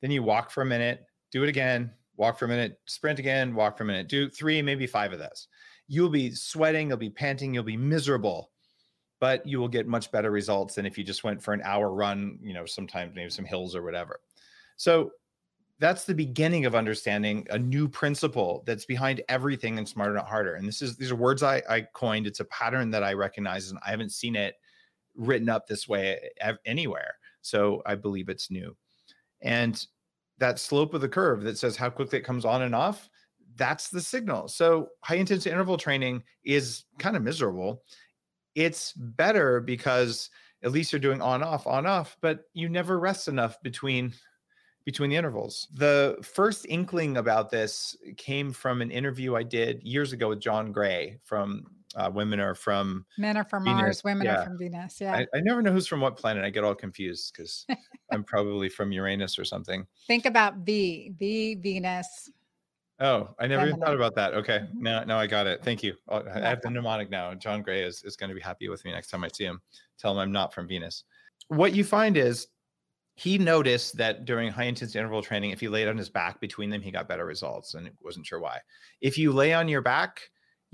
[0.00, 1.04] then you walk for a minute,
[1.34, 4.62] do it again, walk for a minute, sprint again, walk for a minute, do three,
[4.62, 5.48] maybe five of those.
[5.88, 8.52] You'll be sweating, you'll be panting, you'll be miserable,
[9.18, 11.92] but you will get much better results than if you just went for an hour
[11.92, 14.20] run, you know, sometimes maybe some hills or whatever.
[14.76, 15.10] So
[15.80, 20.54] that's the beginning of understanding a new principle that's behind everything in smarter not harder.
[20.54, 22.28] And this is these are words I, I coined.
[22.28, 24.54] It's a pattern that i recognize and i haven't seen it
[25.16, 26.30] written up this way
[26.64, 27.16] anywhere.
[27.42, 28.76] So i believe it's new.
[29.42, 29.84] And
[30.38, 33.08] that slope of the curve that says how quickly it comes on and off
[33.56, 34.48] that's the signal.
[34.48, 37.82] So high intensity interval training is kind of miserable.
[38.54, 40.30] It's better because
[40.62, 44.12] at least you're doing on off on off, but you never rest enough between
[44.84, 45.68] between the intervals.
[45.72, 50.72] The first inkling about this came from an interview I did years ago with John
[50.72, 51.64] Gray from
[51.96, 53.80] uh, Women Are From Men Are From Venus.
[53.80, 54.40] Mars, Women yeah.
[54.40, 55.00] Are From Venus.
[55.00, 55.14] Yeah.
[55.14, 56.44] I, I, never know who's from what planet.
[56.44, 57.66] I get all confused because
[58.10, 59.86] I'm probably from Uranus or something.
[60.06, 62.30] Think about V, V, Venus,
[63.00, 64.34] Oh, I never even thought about that.
[64.34, 64.82] Okay, mm-hmm.
[64.82, 65.62] now now I got it.
[65.64, 65.94] Thank you.
[66.08, 67.34] I have the mnemonic now.
[67.34, 69.60] John Gray is is going to be happy with me next time I see him.
[69.98, 71.04] Tell him I'm not from Venus.
[71.48, 72.46] What you find is
[73.16, 76.70] he noticed that during high intensity interval training, if he laid on his back between
[76.70, 78.60] them, he got better results, and wasn't sure why.
[79.00, 80.20] If you lay on your back,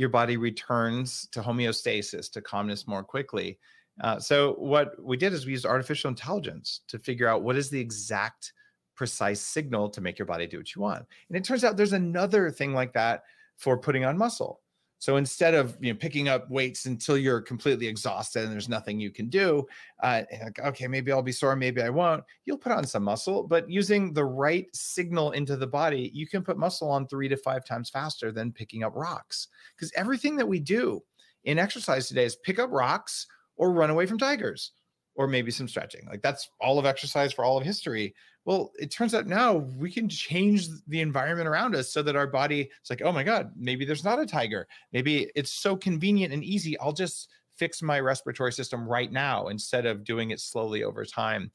[0.01, 3.59] your body returns to homeostasis, to calmness more quickly.
[4.01, 7.69] Uh, so what we did is we used artificial intelligence to figure out what is
[7.69, 8.55] the exact
[8.97, 11.05] precise signal to make your body do what you want.
[11.29, 13.25] And it turns out there's another thing like that
[13.59, 14.63] for putting on muscle.
[15.01, 19.01] So instead of you know picking up weights until you're completely exhausted and there's nothing
[19.01, 19.67] you can do,
[20.03, 22.23] uh, like, okay, maybe I'll be sore, maybe I won't.
[22.45, 26.45] You'll put on some muscle, but using the right signal into the body, you can
[26.45, 29.49] put muscle on three to five times faster than picking up rocks.
[29.75, 31.03] Because everything that we do
[31.45, 34.73] in exercise today is pick up rocks or run away from tigers
[35.15, 36.07] or maybe some stretching.
[36.07, 38.15] Like that's all of exercise for all of history.
[38.45, 42.27] Well, it turns out now we can change the environment around us so that our
[42.27, 44.67] body is like, oh my God, maybe there's not a tiger.
[44.93, 46.79] Maybe it's so convenient and easy.
[46.79, 51.51] I'll just fix my respiratory system right now instead of doing it slowly over time.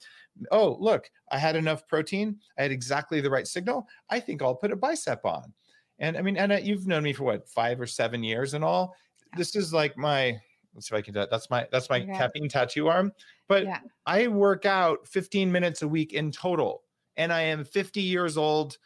[0.51, 2.37] Oh, look, I had enough protein.
[2.59, 3.87] I had exactly the right signal.
[4.09, 5.51] I think I'll put a bicep on.
[5.97, 8.63] And I mean, Anna, uh, you've known me for what, five or seven years and
[8.63, 8.93] all.
[9.35, 10.39] This is like my
[10.75, 11.31] let's see if I can do that.
[11.31, 12.17] That's my that's my yeah.
[12.17, 13.11] caffeine tattoo arm.
[13.47, 13.79] But yeah.
[14.05, 16.83] I work out 15 minutes a week in total.
[17.17, 18.77] And I am 50 years old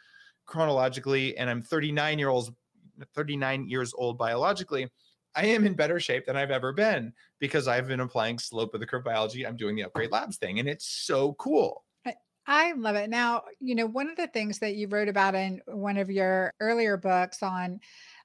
[0.46, 2.54] chronologically, and I'm 39 year old
[3.14, 4.88] 39 years old biologically.
[5.34, 8.80] I am in better shape than I've ever been because I've been applying slope of
[8.80, 9.46] the curve biology.
[9.46, 11.84] I'm doing the upgrade labs thing, and it's so cool.
[12.46, 13.10] I love it.
[13.10, 16.52] Now, you know, one of the things that you wrote about in one of your
[16.58, 17.78] earlier books on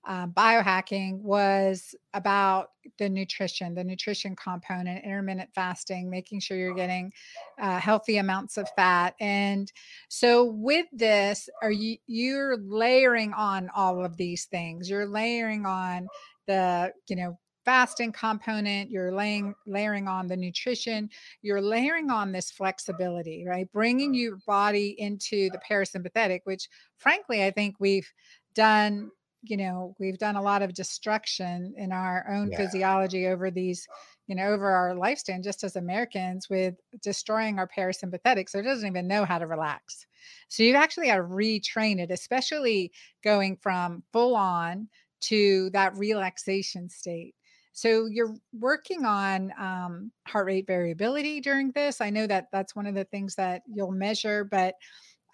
[0.06, 7.12] um, biohacking was about the nutrition, the nutrition component, intermittent fasting, making sure you're getting
[7.60, 9.16] uh, healthy amounts of fat.
[9.20, 9.72] And
[10.10, 14.90] so with this, are you you're layering on all of these things?
[14.90, 16.08] You're layering on
[16.48, 21.10] the, you know, fasting component you're laying layering on the nutrition
[21.42, 27.50] you're layering on this flexibility right bringing your body into the parasympathetic which frankly i
[27.50, 28.14] think we've
[28.54, 29.10] done
[29.50, 32.58] you know we've done a lot of destruction in our own yeah.
[32.58, 33.88] physiology over these
[34.28, 38.88] you know over our lifespan just as americans with destroying our parasympathetic so it doesn't
[38.88, 40.06] even know how to relax.
[40.48, 42.92] So you actually got to retrain it especially
[43.24, 44.88] going from full on
[45.22, 47.36] to that relaxation state.
[47.74, 52.00] So you're working on um, heart rate variability during this.
[52.00, 54.76] I know that that's one of the things that you'll measure but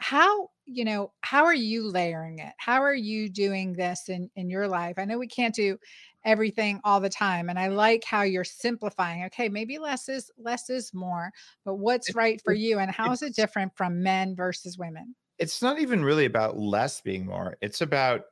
[0.01, 2.53] how you know how are you layering it?
[2.57, 4.95] How are you doing this in in your life?
[4.97, 5.77] I know we can't do
[6.23, 10.69] everything all the time and i like how you're simplifying okay maybe less is less
[10.69, 11.31] is more
[11.65, 15.15] but what's right for you and how is it different from men versus women?
[15.39, 18.25] It's not even really about less being more it's about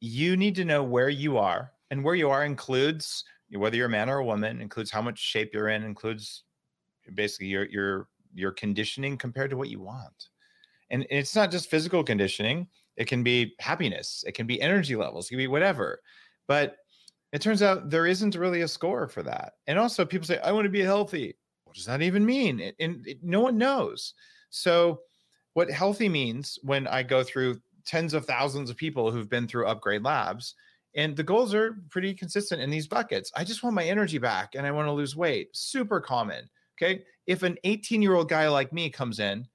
[0.00, 3.90] you need to know where you are and where you are includes whether you're a
[3.90, 6.44] man or a woman includes how much shape you're in includes
[7.14, 10.28] basically your your your conditioning compared to what you want
[10.92, 15.26] and it's not just physical conditioning, it can be happiness, it can be energy levels,
[15.26, 16.00] it can be whatever.
[16.46, 16.76] But
[17.32, 19.54] it turns out there isn't really a score for that.
[19.66, 21.34] And also, people say, I want to be healthy.
[21.64, 22.60] What does that even mean?
[22.60, 24.12] And, and it, no one knows.
[24.50, 25.00] So,
[25.54, 29.66] what healthy means when I go through tens of thousands of people who've been through
[29.66, 30.54] upgrade labs,
[30.94, 33.32] and the goals are pretty consistent in these buckets.
[33.34, 35.48] I just want my energy back and I want to lose weight.
[35.56, 36.50] Super common.
[36.76, 37.02] Okay.
[37.26, 39.46] If an 18 year old guy like me comes in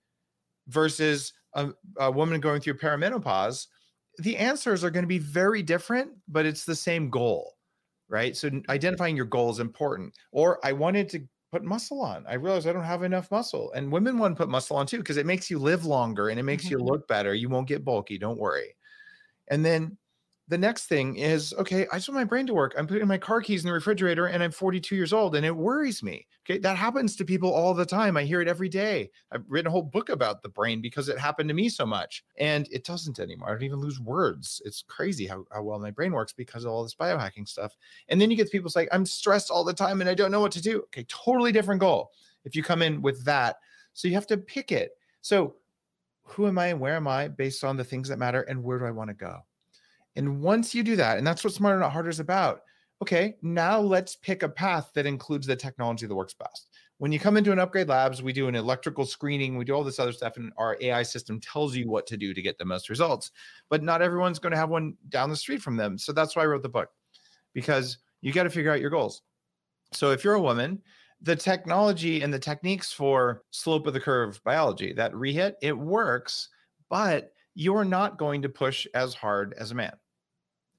[0.68, 3.68] versus a, a woman going through perimenopause,
[4.20, 7.56] the answers are going to be very different, but it's the same goal,
[8.10, 8.36] right?
[8.36, 10.14] So identifying your goal is important.
[10.32, 12.26] Or I wanted to put muscle on.
[12.28, 13.72] I realized I don't have enough muscle.
[13.74, 16.40] And women want to put muscle on too because it makes you live longer and
[16.40, 16.80] it makes mm-hmm.
[16.80, 17.34] you look better.
[17.34, 18.76] You won't get bulky, don't worry.
[19.50, 19.98] And then
[20.50, 22.74] the next thing is okay i just want my brain to work.
[22.78, 25.56] I'm putting my car keys in the refrigerator and i'm 42 years old and it
[25.56, 26.26] worries me.
[26.46, 28.18] Okay that happens to people all the time.
[28.18, 29.10] I hear it every day.
[29.32, 32.24] I've written a whole book about the brain because it happened to me so much
[32.38, 33.50] and it doesn't anymore.
[33.50, 34.62] I don't even lose words.
[34.66, 37.76] It's crazy how, how well my brain works because of all this biohacking stuff.
[38.10, 40.42] And then you get people say i'm stressed all the time and i don't know
[40.42, 40.80] what to do.
[40.84, 42.12] Okay totally different goal
[42.46, 43.58] if you come in with that.
[43.94, 44.92] So you have to pick it.
[45.22, 45.56] So
[46.24, 48.80] who am i and where am i based on the things that matter and where
[48.80, 49.47] do i want to go
[50.18, 52.62] and once you do that, and that's what Smarter Not Harder is about.
[53.02, 56.68] Okay, now let's pick a path that includes the technology that works best.
[56.98, 59.84] When you come into an upgrade labs, we do an electrical screening, we do all
[59.84, 62.66] this other stuff, and our AI system tells you what to do to get the
[62.66, 63.30] most results.
[63.70, 66.00] But not everyone's going to have one down the street from them.
[66.00, 66.90] So that's why I wrote the book,
[67.54, 69.22] because you got to figure out your goals.
[69.94, 70.82] So if you're a woman,
[71.22, 76.50] the technology and the techniques for slope of the curve biology, that rehit, it works,
[76.90, 79.94] but you're not going to push as hard as a man.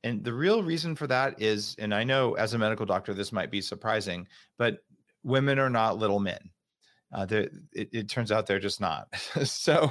[0.04, 3.32] And the real reason for that is, and I know as a medical doctor, this
[3.32, 4.78] might be surprising, but
[5.24, 6.38] women are not little men.
[7.12, 9.08] Uh, it, it turns out they're just not.
[9.44, 9.90] so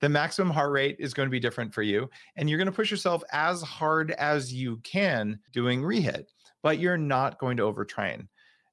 [0.00, 2.08] the maximum heart rate is going to be different for you.
[2.36, 6.26] And you're going to push yourself as hard as you can doing rehit,
[6.62, 8.26] but you're not going to overtrain.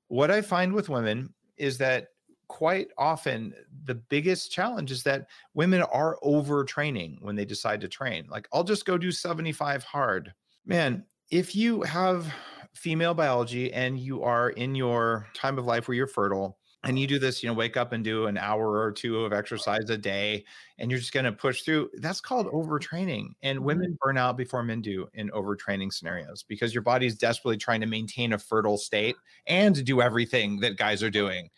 [0.07, 2.07] What I find with women is that
[2.47, 3.53] quite often
[3.85, 8.25] the biggest challenge is that women are overtraining when they decide to train.
[8.29, 10.33] Like, I'll just go do 75 hard.
[10.65, 12.33] Man, if you have
[12.73, 17.07] female biology and you are in your time of life where you're fertile and you
[17.07, 19.97] do this, you know, wake up and do an hour or two of exercise a
[19.97, 20.45] day
[20.77, 23.29] and you're just going to push through, that's called overtraining.
[23.41, 23.65] And mm-hmm.
[23.65, 27.87] women burn out before men do in overtraining scenarios because your body's desperately trying to
[27.87, 29.15] maintain a fertile state
[29.47, 31.49] and do everything that guys are doing.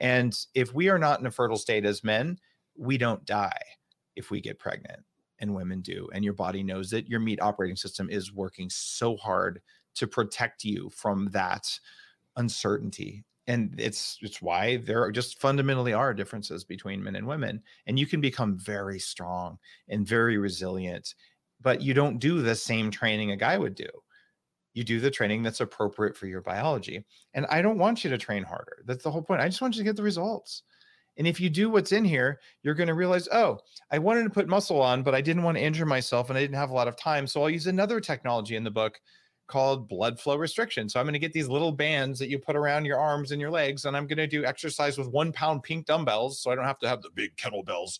[0.00, 2.38] And if we are not in a fertile state as men,
[2.76, 3.60] we don't die
[4.16, 5.00] if we get pregnant
[5.38, 6.08] and women do.
[6.12, 9.60] And your body knows that your meat operating system is working so hard
[9.94, 11.78] to protect you from that
[12.36, 13.24] uncertainty.
[13.46, 17.62] And it's it's why there are just fundamentally are differences between men and women.
[17.86, 21.14] And you can become very strong and very resilient
[21.62, 23.88] but you don't do the same training a guy would do
[24.74, 27.04] you do the training that's appropriate for your biology
[27.34, 29.74] and i don't want you to train harder that's the whole point i just want
[29.74, 30.62] you to get the results
[31.18, 33.58] and if you do what's in here you're going to realize oh
[33.90, 36.40] i wanted to put muscle on but i didn't want to injure myself and i
[36.40, 39.00] didn't have a lot of time so i'll use another technology in the book
[39.52, 40.88] called blood flow restriction.
[40.88, 43.40] So I'm going to get these little bands that you put around your arms and
[43.40, 46.40] your legs, and I'm going to do exercise with one pound pink dumbbells.
[46.40, 47.98] So I don't have to have the big kettlebells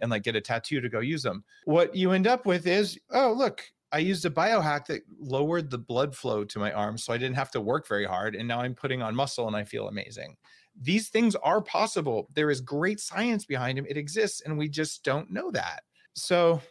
[0.00, 1.42] and like get a tattoo to go use them.
[1.64, 5.78] What you end up with is, oh, look, I used a biohack that lowered the
[5.78, 7.04] blood flow to my arms.
[7.04, 8.34] So I didn't have to work very hard.
[8.34, 10.36] And now I'm putting on muscle and I feel amazing.
[10.80, 12.28] These things are possible.
[12.34, 13.86] There is great science behind them.
[13.86, 15.82] It exists, and we just don't know that.
[16.14, 16.62] So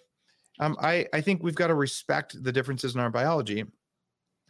[0.60, 3.65] um, I, I think we've got to respect the differences in our biology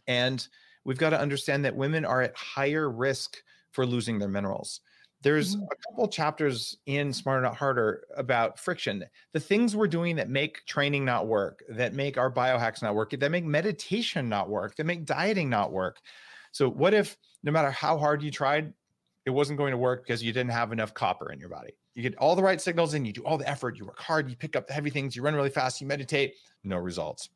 [0.06, 0.46] and
[0.84, 3.38] we've got to understand that women are at higher risk
[3.70, 4.80] for losing their minerals.
[5.22, 5.64] There's mm-hmm.
[5.64, 9.04] a couple chapters in Smarter Not Harder about friction.
[9.32, 13.10] The things we're doing that make training not work, that make our biohacks not work,
[13.10, 16.00] that make meditation not work, that make dieting not work.
[16.50, 18.72] So, what if no matter how hard you tried,
[19.24, 21.72] it wasn't going to work because you didn't have enough copper in your body?
[21.94, 24.28] You get all the right signals in, you do all the effort, you work hard,
[24.28, 27.28] you pick up the heavy things, you run really fast, you meditate, no results.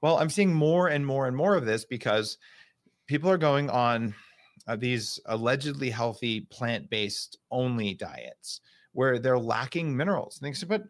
[0.00, 2.38] Well, I'm seeing more and more and more of this because
[3.06, 4.14] people are going on
[4.66, 8.60] uh, these allegedly healthy plant-based only diets
[8.92, 10.40] where they're lacking minerals.
[10.40, 10.84] And they say, but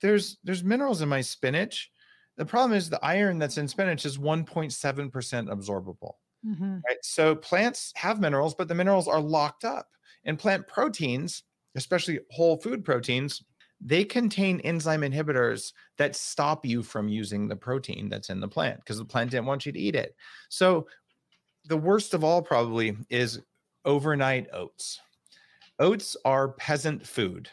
[0.00, 1.90] there's there's minerals in my spinach.
[2.36, 6.12] The problem is the iron that's in spinach is 1.7% absorbable.
[6.46, 6.74] Mm-hmm.
[6.86, 6.98] Right.
[7.02, 9.88] So plants have minerals, but the minerals are locked up.
[10.24, 11.44] And plant proteins,
[11.76, 13.42] especially whole food proteins,
[13.80, 18.80] they contain enzyme inhibitors that stop you from using the protein that's in the plant
[18.80, 20.14] because the plant didn't want you to eat it.
[20.48, 20.86] So,
[21.68, 23.40] the worst of all probably is
[23.84, 25.00] overnight oats.
[25.78, 27.48] Oats are peasant food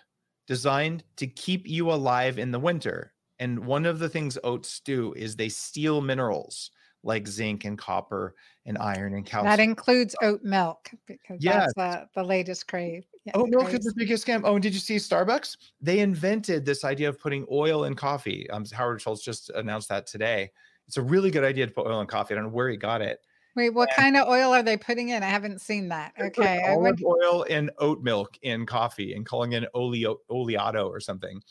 [0.47, 3.13] designed to keep you alive in the winter.
[3.39, 6.71] And one of the things oats do is they steal minerals
[7.03, 8.33] like zinc and copper
[8.65, 9.51] and iron and calcium.
[9.51, 11.71] That includes oat milk because yes.
[11.75, 13.05] that's the latest crave.
[13.25, 14.41] Yeah, oat milk is the biggest scam.
[14.45, 15.57] Oh, and did you see Starbucks?
[15.81, 18.49] They invented this idea of putting oil in coffee.
[18.49, 20.51] Um, Howard Schultz just announced that today.
[20.87, 22.33] It's a really good idea to put oil in coffee.
[22.33, 23.19] I don't know where he got it.
[23.55, 25.21] Wait, what and kind of oil are they putting in?
[25.21, 26.13] I haven't seen that.
[26.19, 31.41] Okay, olive oil and oat milk in coffee and calling it oleo, oleato or something.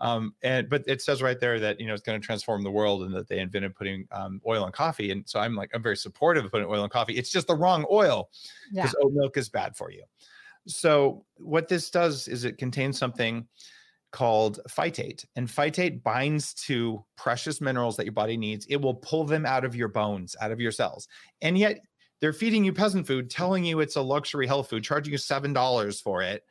[0.00, 2.70] Um, and but it says right there that you know it's going to transform the
[2.70, 5.12] world and that they invented putting um, oil in coffee.
[5.12, 7.14] And so I'm like I'm very supportive of putting oil in coffee.
[7.14, 8.30] It's just the wrong oil
[8.72, 9.04] because yeah.
[9.06, 10.02] oat milk is bad for you.
[10.66, 13.46] So what this does is it contains something
[14.12, 18.66] called phytate and phytate binds to precious minerals that your body needs.
[18.66, 21.08] It will pull them out of your bones out of your cells.
[21.40, 21.80] And yet
[22.20, 25.52] they're feeding you peasant food telling you it's a luxury health food charging you seven
[25.52, 26.44] dollars for it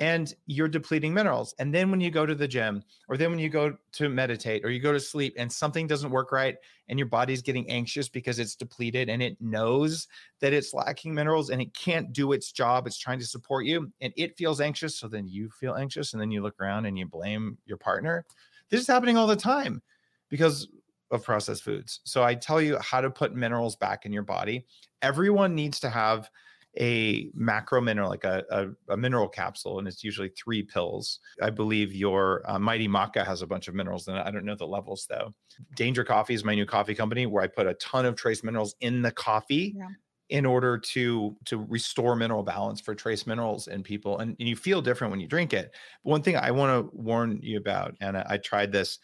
[0.00, 1.54] and you're depleting minerals.
[1.58, 4.64] And then when you go to the gym, or then when you go to meditate,
[4.64, 6.56] or you go to sleep and something doesn't work right,
[6.88, 10.08] and your body's getting anxious because it's depleted and it knows
[10.40, 13.92] that it's lacking minerals and it can't do its job, it's trying to support you,
[14.00, 14.96] and it feels anxious.
[14.96, 18.24] So then you feel anxious, and then you look around and you blame your partner.
[18.70, 19.82] This is happening all the time
[20.30, 20.66] because
[21.10, 22.00] of processed foods.
[22.04, 24.64] So I tell you how to put minerals back in your body.
[25.02, 26.30] Everyone needs to have
[26.78, 31.18] a macro mineral, like a, a, a, mineral capsule, and it's usually three pills.
[31.42, 34.22] I believe your uh, Mighty Maca has a bunch of minerals in it.
[34.24, 35.34] I don't know the levels though.
[35.74, 38.74] Danger Coffee is my new coffee company where I put a ton of trace minerals
[38.80, 39.74] in the coffee.
[39.76, 39.88] Yeah.
[40.28, 44.54] In order to to restore mineral balance for trace minerals in people, and, and you
[44.54, 45.74] feel different when you drink it.
[46.04, 49.00] But one thing I want to warn you about, and I, I tried this,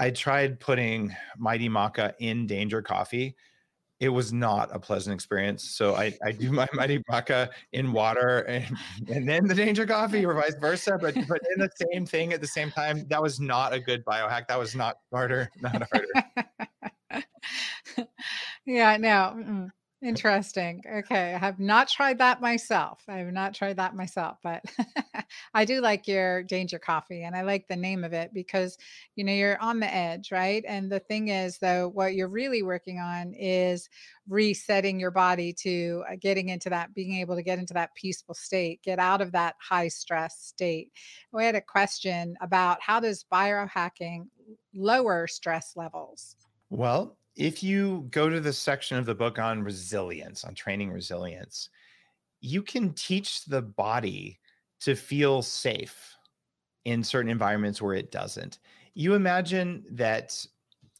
[0.00, 3.36] I tried putting Mighty Maca in Danger Coffee,
[4.04, 5.64] it was not a pleasant experience.
[5.64, 8.76] So I, I do my Mighty Maca in water and,
[9.08, 12.42] and then the danger coffee or vice versa, but but in the same thing at
[12.42, 13.06] the same time.
[13.08, 14.46] That was not a good biohack.
[14.48, 17.18] That was not smarter, not harder.
[18.66, 19.70] yeah, no.
[20.04, 20.82] Interesting.
[20.86, 21.32] Okay.
[21.32, 23.02] I have not tried that myself.
[23.08, 24.62] I have not tried that myself, but
[25.54, 28.76] I do like your danger coffee and I like the name of it because,
[29.16, 30.62] you know, you're on the edge, right?
[30.68, 33.88] And the thing is, though, what you're really working on is
[34.28, 38.34] resetting your body to uh, getting into that, being able to get into that peaceful
[38.34, 40.92] state, get out of that high stress state.
[41.32, 44.26] We had a question about how does biohacking
[44.74, 46.36] lower stress levels?
[46.68, 51.68] Well, if you go to the section of the book on resilience, on training resilience,
[52.40, 54.38] you can teach the body
[54.80, 56.14] to feel safe
[56.84, 58.58] in certain environments where it doesn't.
[58.94, 60.46] You imagine that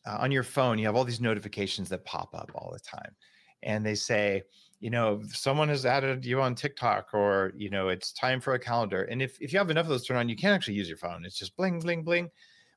[0.06, 3.14] uh, on your phone, you have all these notifications that pop up all the time.
[3.62, 4.42] And they say,
[4.80, 8.58] you know, someone has added you on TikTok or, you know, it's time for a
[8.58, 9.04] calendar.
[9.04, 10.98] And if, if you have enough of those turned on, you can't actually use your
[10.98, 11.24] phone.
[11.24, 12.30] It's just bling, bling, bling.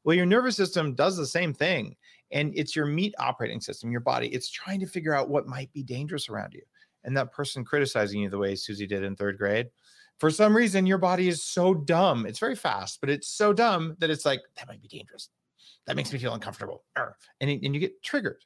[0.04, 1.96] Well, your nervous system does the same thing
[2.32, 4.28] and it's your meat operating system, your body.
[4.28, 6.62] It's trying to figure out what might be dangerous around you.
[7.04, 9.70] And that person criticizing you the way Susie did in third grade,
[10.20, 12.26] for some reason, your body is so dumb.
[12.26, 15.30] It's very fast, but it's so dumb that it's like, that might be dangerous.
[15.86, 16.84] That makes me feel uncomfortable.
[17.40, 18.44] And, and you get triggered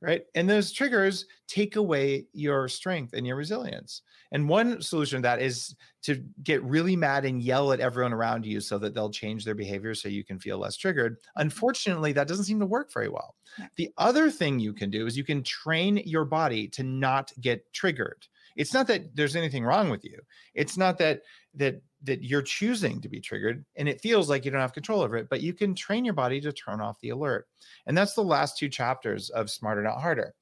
[0.00, 0.22] right?
[0.34, 4.02] And those triggers take away your strength and your resilience.
[4.32, 8.46] And one solution to that is to get really mad and yell at everyone around
[8.46, 11.18] you so that they'll change their behavior so you can feel less triggered.
[11.36, 13.34] Unfortunately, that doesn't seem to work very well.
[13.76, 17.70] The other thing you can do is you can train your body to not get
[17.72, 18.26] triggered.
[18.56, 20.18] It's not that there's anything wrong with you.
[20.54, 21.22] It's not that
[21.54, 25.02] that that you're choosing to be triggered and it feels like you don't have control
[25.02, 27.46] over it, but you can train your body to turn off the alert.
[27.86, 30.34] And that's the last two chapters of Smarter Not Harder.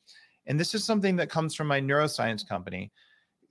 [0.46, 2.90] And this is something that comes from my neuroscience company.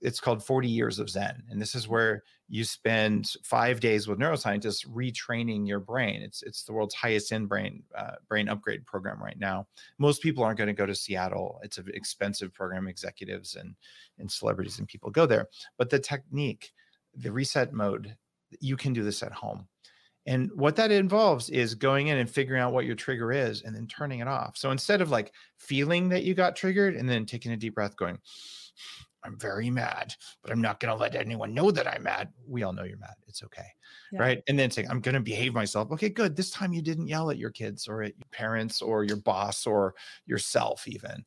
[0.00, 1.42] It's called 40 Years of Zen.
[1.50, 6.22] And this is where you spend five days with neuroscientists retraining your brain.
[6.22, 9.66] It's, it's the world's highest end brain, uh, brain upgrade program right now.
[9.98, 11.60] Most people aren't going to go to Seattle.
[11.62, 12.88] It's an expensive program.
[12.88, 13.74] Executives and,
[14.18, 15.48] and celebrities and people go there.
[15.76, 16.72] But the technique,
[17.18, 18.16] the reset mode,
[18.60, 19.66] you can do this at home.
[20.26, 23.74] And what that involves is going in and figuring out what your trigger is and
[23.74, 24.58] then turning it off.
[24.58, 27.96] So instead of like feeling that you got triggered and then taking a deep breath,
[27.96, 28.18] going,
[29.24, 32.28] I'm very mad, but I'm not going to let anyone know that I'm mad.
[32.46, 33.14] We all know you're mad.
[33.26, 33.66] It's okay.
[34.12, 34.20] Yeah.
[34.20, 34.42] Right.
[34.48, 35.90] And then saying, I'm going to behave myself.
[35.92, 36.36] Okay, good.
[36.36, 39.66] This time you didn't yell at your kids or at your parents or your boss
[39.66, 39.94] or
[40.26, 41.24] yourself, even,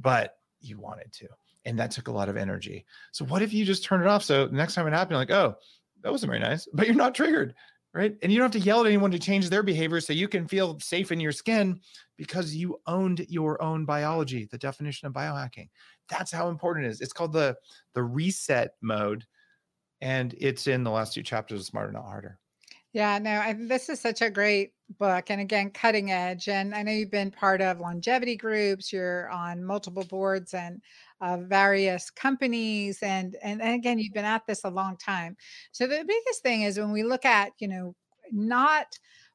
[0.00, 1.28] but you wanted to
[1.64, 2.84] and that took a lot of energy.
[3.12, 4.24] So what if you just turn it off?
[4.24, 5.54] So next time it happened, like, oh,
[6.02, 7.54] that wasn't very nice, but you're not triggered,
[7.94, 8.16] right?
[8.22, 10.48] And you don't have to yell at anyone to change their behavior so you can
[10.48, 11.80] feel safe in your skin
[12.16, 15.68] because you owned your own biology, the definition of biohacking.
[16.08, 17.00] That's how important it is.
[17.00, 17.56] It's called the
[17.94, 19.24] the reset mode,
[20.00, 22.38] and it's in the last two chapters of Smarter Not Harder.
[22.92, 25.30] Yeah, no, I, this is such a great book.
[25.30, 26.48] And again, cutting edge.
[26.48, 30.82] And I know you've been part of longevity groups, you're on multiple boards and
[31.22, 32.98] uh, various companies.
[33.02, 35.36] And, and, and again, you've been at this a long time.
[35.70, 37.94] So the biggest thing is when we look at, you know,
[38.30, 38.86] not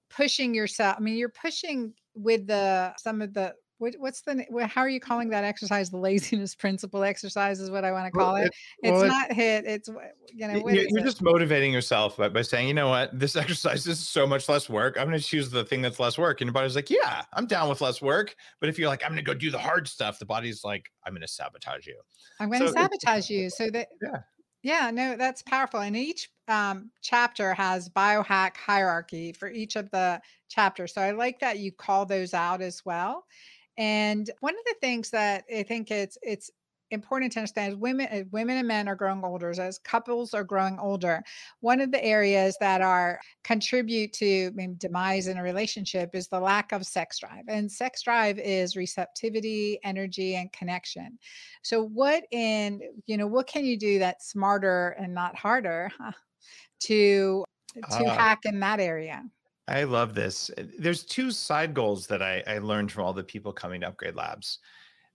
[0.10, 4.82] pushing yourself, I mean, you're pushing with the some of the what, what's the how
[4.82, 8.34] are you calling that exercise the laziness principle exercise is what i want to call
[8.34, 8.52] well, it,
[8.84, 9.90] it's well, not hit it's
[10.34, 13.18] you know you're, you're just motivating yourself by, by saying you know what?
[13.18, 14.98] This exercise is so much less work.
[15.00, 16.42] I'm going to choose the thing that's less work.
[16.42, 18.36] And your body's like yeah i'm down with less work.
[18.60, 20.90] But if you're like i'm going to go do the hard stuff the body's like
[21.06, 22.00] i'm going to sabotage you.
[22.40, 23.50] I'm going to so sabotage you.
[23.50, 24.20] So that yeah.
[24.64, 25.80] Yeah, no, that's powerful.
[25.82, 30.20] And each um, chapter has biohack hierarchy for each of the
[30.50, 30.94] chapters.
[30.94, 33.26] So I like that you call those out as well.
[33.78, 36.50] And one of the things that I think it's it's
[36.92, 40.44] important to understand is women uh, women and men are growing older as couples are
[40.44, 41.22] growing older.
[41.60, 46.40] One of the areas that are contribute to maybe demise in a relationship is the
[46.40, 51.20] lack of sex drive and sex drive is receptivity energy and connection.
[51.62, 56.12] So what in you know what can you do that's smarter and not harder huh,
[56.82, 57.44] to
[57.76, 59.24] to uh, hack in that area
[59.68, 60.50] I love this.
[60.58, 63.88] Uh, there's two side goals that I, I learned from all the people coming to
[63.88, 64.60] Upgrade Labs.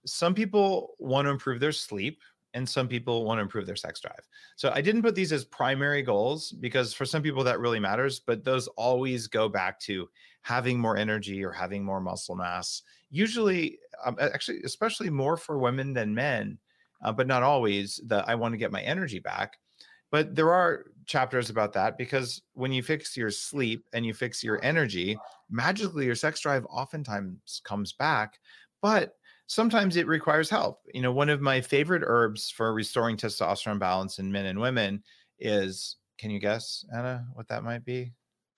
[0.05, 2.20] Some people want to improve their sleep,
[2.55, 4.28] and some people want to improve their sex drive.
[4.57, 8.20] So I didn't put these as primary goals because for some people that really matters,
[8.20, 10.09] but those always go back to
[10.42, 12.82] having more energy or having more muscle mass.
[13.11, 16.59] Usually, um, actually, especially more for women than men,
[17.03, 18.00] uh, but not always.
[18.07, 19.59] That I want to get my energy back.
[20.11, 24.42] But there are chapters about that because when you fix your sleep and you fix
[24.42, 25.18] your energy,
[25.50, 28.38] magically your sex drive oftentimes comes back.
[28.80, 29.14] But
[29.46, 30.80] sometimes it requires help.
[30.92, 35.03] You know, one of my favorite herbs for restoring testosterone balance in men and women
[35.38, 38.12] is can you guess, Anna, what that might be?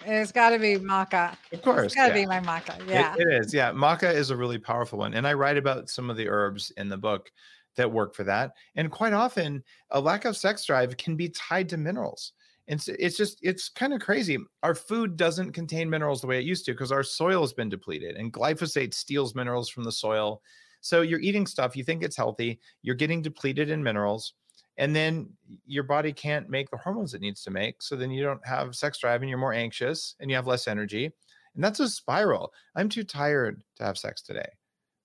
[0.04, 1.34] It's got to be maca.
[1.52, 1.86] Of course.
[1.86, 2.24] It's got to yeah.
[2.24, 2.86] be my maca.
[2.86, 3.14] Yeah.
[3.14, 3.54] It, it is.
[3.54, 3.72] Yeah.
[3.72, 5.14] Maca is a really powerful one.
[5.14, 7.30] And I write about some of the herbs in the book
[7.76, 8.52] that work for that.
[8.76, 12.32] And quite often, a lack of sex drive can be tied to minerals.
[12.68, 14.38] And it's, it's just, it's kind of crazy.
[14.62, 17.68] Our food doesn't contain minerals the way it used to because our soil has been
[17.68, 20.40] depleted and glyphosate steals minerals from the soil.
[20.80, 24.34] So you're eating stuff, you think it's healthy, you're getting depleted in minerals,
[24.76, 25.28] and then
[25.66, 27.80] your body can't make the hormones it needs to make.
[27.80, 30.66] So then you don't have sex drive and you're more anxious and you have less
[30.66, 31.10] energy.
[31.54, 32.52] And that's a spiral.
[32.74, 34.48] I'm too tired to have sex today.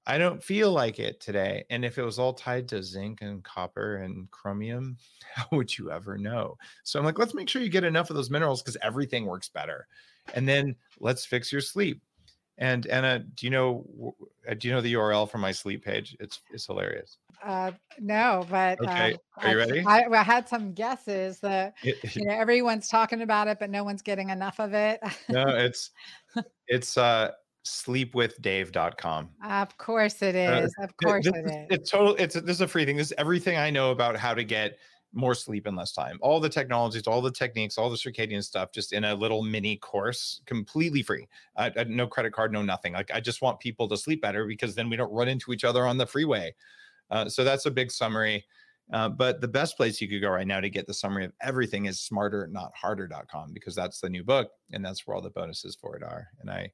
[0.05, 1.65] I don't feel like it today.
[1.69, 4.97] And if it was all tied to zinc and copper and chromium,
[5.35, 6.57] how would you ever know?
[6.83, 9.49] So I'm like, let's make sure you get enough of those minerals because everything works
[9.49, 9.87] better.
[10.33, 12.01] And then let's fix your sleep.
[12.59, 14.13] And Anna, do you know
[14.49, 16.15] uh, do you know the URL for my sleep page?
[16.19, 17.17] It's it's hilarious.
[17.41, 19.13] Uh, no, but okay.
[19.13, 19.83] Um, Are you ready?
[19.85, 21.95] I, I, had some guesses that you
[22.25, 24.99] know everyone's talking about it, but no one's getting enough of it.
[25.29, 25.91] no, it's
[26.67, 27.31] it's uh
[27.69, 29.29] sleepwithdave.com.
[29.43, 30.67] Of course it uh.
[30.79, 31.67] Uh, of course this, it is.
[31.69, 32.15] It's total.
[32.15, 32.97] It's this is a free thing.
[32.97, 34.77] This is everything I know about how to get
[35.13, 36.19] more sleep in less time.
[36.21, 39.77] All the technologies, all the techniques, all the circadian stuff, just in a little mini
[39.77, 41.27] course, completely free.
[41.55, 42.93] Uh, no credit card, no nothing.
[42.93, 45.63] Like I just want people to sleep better because then we don't run into each
[45.63, 46.53] other on the freeway.
[47.09, 48.45] Uh, so that's a big summary.
[48.91, 51.31] Uh, but the best place you could go right now to get the summary of
[51.41, 55.29] everything is smarter not harder.com because that's the new book and that's where all the
[55.29, 56.27] bonuses for it are.
[56.39, 56.71] And I,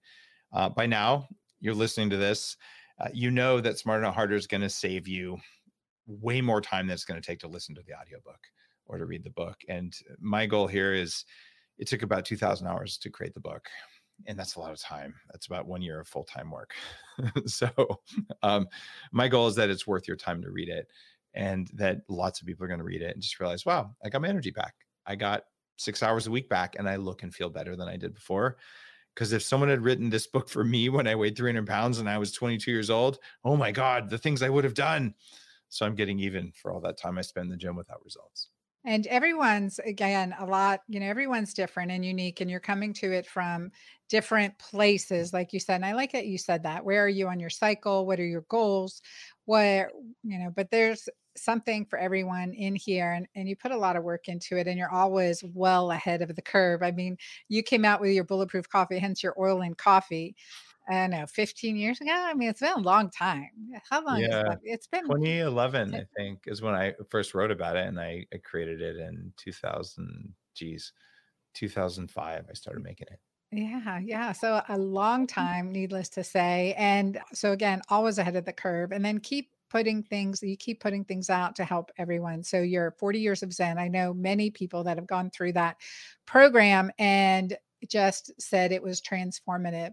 [0.56, 1.28] uh, by now,
[1.60, 2.58] you're listening to this,
[3.01, 5.38] uh, you know that smarter not harder is going to save you
[6.08, 8.39] way more time than it's going to take to listen to the audiobook
[8.86, 9.58] or to read the book.
[9.68, 11.26] And my goal here is
[11.78, 13.68] it took about 2000 hours to create the book.
[14.28, 15.14] And that's a lot of time.
[15.32, 16.72] That's about one year of full time work.
[17.45, 17.70] so,
[18.43, 18.68] um,
[19.12, 20.88] my goal is that it's worth your time to read it
[21.34, 24.10] and that lots of people are going to read it and just realize, wow, I
[24.10, 24.74] got my energy back.
[25.06, 25.43] I got
[25.76, 28.56] six hours a week back and I look and feel better than I did before.
[29.16, 32.09] Because if someone had written this book for me when I weighed 300 pounds and
[32.09, 35.16] I was 22 years old, oh my God, the things I would have done.
[35.70, 38.49] So I'm getting even for all that time I spend in the gym without results.
[38.84, 43.11] And everyone's, again, a lot, you know, everyone's different and unique, and you're coming to
[43.11, 43.72] it from
[44.09, 45.78] different places, like you said.
[45.78, 46.86] And I like that you said that.
[46.86, 48.05] Where are you on your cycle?
[48.05, 49.01] What are your goals?
[49.45, 49.91] Where,
[50.24, 53.95] you know, but there's something for everyone in here and, and you put a lot
[53.95, 56.81] of work into it and you're always well ahead of the curve.
[56.81, 57.17] I mean,
[57.49, 60.36] you came out with your bulletproof coffee, hence your oil and coffee.
[60.88, 62.11] I don't know, 15 years ago.
[62.11, 63.49] I mean, it's been a long time.
[63.89, 64.51] How long yeah.
[64.51, 64.59] It?
[64.63, 67.88] It's been 2011, I think, is when I first wrote about it.
[67.88, 70.93] And I, I created it in 2000, geez,
[71.55, 72.45] 2005.
[72.47, 73.19] I started making it.
[73.51, 74.31] Yeah, yeah.
[74.31, 75.29] So a long mm.
[75.29, 76.75] time, needless to say.
[76.77, 78.91] And so again, always ahead of the curve.
[78.91, 82.41] And then keep putting things you keep putting things out to help everyone.
[82.41, 83.78] So you're 40 years of zen.
[83.78, 85.76] I know many people that have gone through that
[86.26, 87.57] program and
[87.89, 89.91] just said it was transformative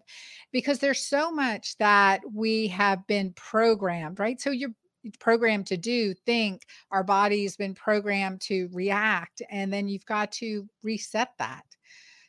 [0.53, 4.41] because there's so much that we have been programmed right?
[4.41, 4.71] So you're
[5.19, 6.63] programmed to do think
[6.93, 11.65] our body's been programmed to react and then you've got to reset that.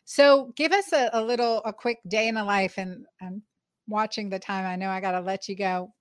[0.06, 3.44] So give us a, a little a quick day in the life and i'm
[3.88, 5.94] watching the time i know i got to let you go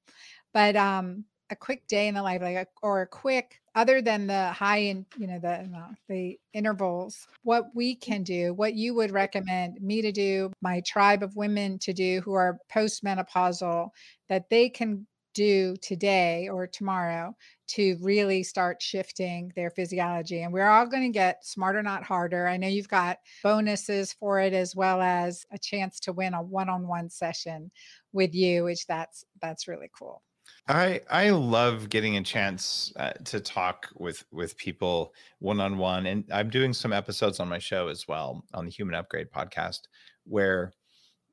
[0.54, 4.26] but um a quick day in the life, like a, or a quick other than
[4.26, 8.00] the high and you know the uh, the intervals what we mm.
[8.00, 12.20] can do what you would recommend me to do my tribe of women to do
[12.20, 13.88] who are postmenopausal
[14.28, 17.34] that they can do today or tomorrow
[17.66, 22.46] to really start shifting their physiology and we're all going to get smarter not harder.
[22.46, 26.42] I know you've got bonuses for it as well as a chance to win a
[26.42, 27.70] one-on-one session
[28.12, 30.22] with you which that's that's really cool
[30.68, 36.06] I I love getting a chance uh, to talk with with people one on one,
[36.06, 39.80] and I'm doing some episodes on my show as well on the Human Upgrade podcast,
[40.24, 40.72] where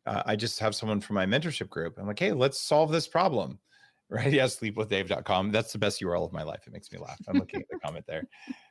[0.07, 1.97] uh, I just have someone from my mentorship group.
[1.99, 3.59] I'm like, hey, let's solve this problem,
[4.09, 4.33] right?
[4.33, 5.51] Yeah, sleepwithdave.com.
[5.51, 6.61] That's the best URL of my life.
[6.65, 7.19] It makes me laugh.
[7.27, 8.23] I'm looking at the comment there,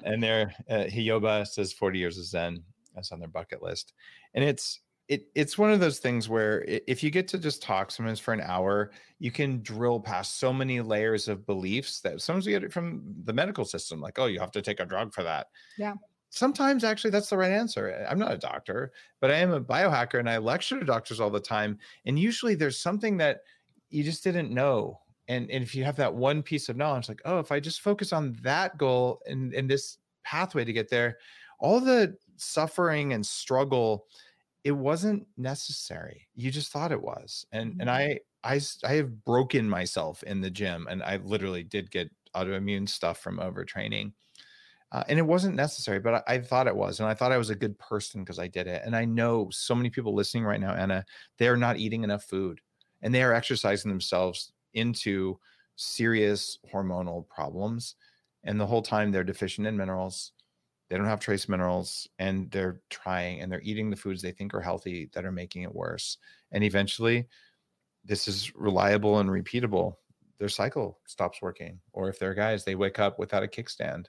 [0.03, 2.65] and there, uh, Hiyoba says 40 years of Zen.
[2.97, 3.93] That's on their bucket list,
[4.35, 7.91] and it's it it's one of those things where if you get to just talk
[7.91, 12.47] sometimes for an hour, you can drill past so many layers of beliefs that sometimes
[12.47, 15.13] you get it from the medical system, like, oh, you have to take a drug
[15.15, 15.49] for that.
[15.79, 15.95] Yeah.
[16.31, 18.07] Sometimes actually that's the right answer.
[18.09, 21.31] I'm not a doctor, but I am a biohacker and I lecture to doctors all
[21.31, 21.79] the time.
[22.05, 23.41] And usually there's something that
[23.89, 25.01] you just didn't know.
[25.29, 27.81] And, and if you have that one piece of knowledge, like, oh, if I just
[27.81, 31.17] focus on that goal and, and this pathway to get there,
[31.61, 34.07] all the suffering and struggle
[34.65, 36.29] it wasn't necessary.
[36.35, 37.47] You just thought it was.
[37.53, 37.81] And mm-hmm.
[37.83, 42.11] and I I I have broken myself in the gym and I literally did get
[42.35, 44.13] autoimmune stuff from overtraining.
[44.91, 47.37] Uh, and it wasn't necessary, but I, I, thought it was, and I thought I
[47.37, 48.81] was a good person because I did it.
[48.87, 51.05] And I know so many people listening right now, Anna,
[51.37, 52.63] they are not eating enough food,
[53.03, 55.39] and they are exercising themselves into
[55.77, 57.97] serious hormonal problems.
[58.45, 60.33] And the whole time they're deficient in minerals,
[60.89, 64.55] they don't have trace minerals, and they're trying and they're eating the foods they think
[64.55, 66.19] are healthy that are making it worse.
[66.53, 67.27] And eventually,
[68.05, 69.95] this is reliable and repeatable.
[70.39, 71.81] Their cycle stops working.
[71.93, 74.07] Or if they're guys, they wake up without a kickstand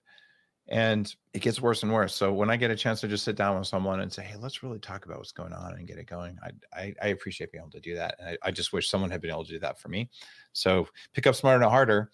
[0.69, 2.15] and it gets worse and worse.
[2.15, 4.37] So when I get a chance to just sit down with someone and say, "Hey,
[4.37, 7.51] let's really talk about what's going on and get it going," I I, I appreciate
[7.51, 9.51] being able to do that, and I, I, just wish someone had been able to
[9.51, 10.09] do that for me.
[10.53, 12.11] So pick up Smarter Not Harder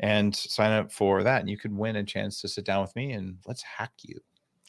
[0.00, 2.94] and sign up for that, and you could win a chance to sit down with
[2.96, 4.18] me and let's hack you.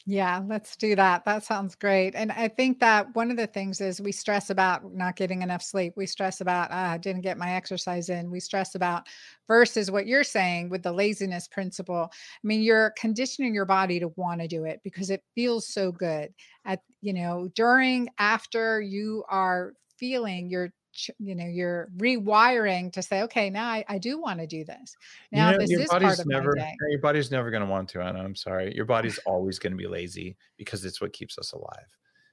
[0.06, 1.24] Yeah, let's do that.
[1.26, 2.16] That sounds great.
[2.16, 5.62] And I think that one of the things is we stress about not getting enough
[5.62, 5.94] sleep.
[5.96, 8.32] We stress about, ah, I didn't get my exercise in.
[8.32, 9.06] We stress about
[9.48, 12.10] versus what you're saying with the laziness principle.
[12.12, 15.92] I mean, you're conditioning your body to want to do it because it feels so
[15.92, 16.34] good.
[16.66, 20.74] At, you know, during, after you are feeling your
[21.20, 24.96] you know you're rewiring to say okay now i, I do want to do this.
[25.32, 26.76] Now you know, this your is body's part of never my day.
[26.90, 28.76] your body's never going to want to Anna, i'm sorry.
[28.76, 31.86] Your body's always going to be lazy because it's what keeps us alive.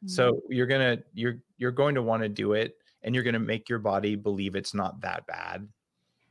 [0.04, 0.08] Mm-hmm.
[0.08, 3.40] so you're gonna you're you're going to want to do it and you're going to
[3.40, 5.66] make your body believe it's not that bad.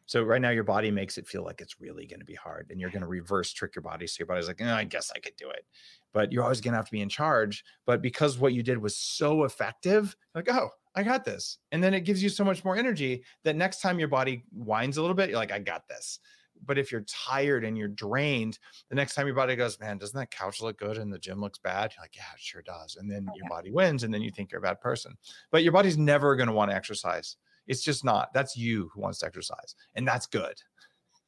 [0.08, 2.68] So right now your body makes it feel like it's really going to be hard
[2.70, 5.12] and you're going to reverse trick your body so your body's like oh, i guess
[5.16, 5.66] i could do it.
[6.14, 8.78] But you're always going to have to be in charge but because what you did
[8.78, 11.58] was so effective like oh I got this.
[11.72, 14.98] And then it gives you so much more energy that next time your body whines
[14.98, 16.20] a little bit, you're like, I got this.
[16.66, 20.18] But if you're tired and you're drained, the next time your body goes, man, doesn't
[20.18, 21.92] that couch look good and the gym looks bad?
[21.94, 22.96] You're like, yeah, it sure does.
[22.96, 23.38] And then okay.
[23.38, 25.16] your body wins and then you think you're a bad person.
[25.52, 27.36] But your body's never going to want to exercise.
[27.68, 28.34] It's just not.
[28.34, 29.76] That's you who wants to exercise.
[29.96, 30.62] And that's good.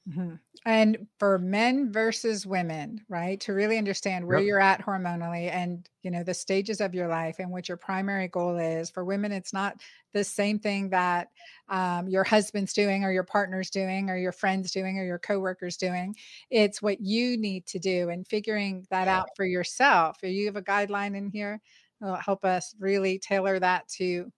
[0.08, 0.36] Mm-hmm.
[0.66, 3.40] And for men versus women, right?
[3.42, 4.48] To really understand where yep.
[4.48, 8.28] you're at hormonally and, you know, the stages of your life and what your primary
[8.28, 8.90] goal is.
[8.90, 9.82] For women, it's not
[10.14, 11.30] the same thing that
[11.70, 15.78] um, your husband's doing or your partner's doing or your friend's doing or your coworker's
[15.78, 16.16] doing.
[16.50, 19.20] It's what you need to do and figuring that yeah.
[19.20, 20.18] out for yourself.
[20.24, 21.60] If you have a guideline in here,
[22.00, 24.32] that will help us really tailor that to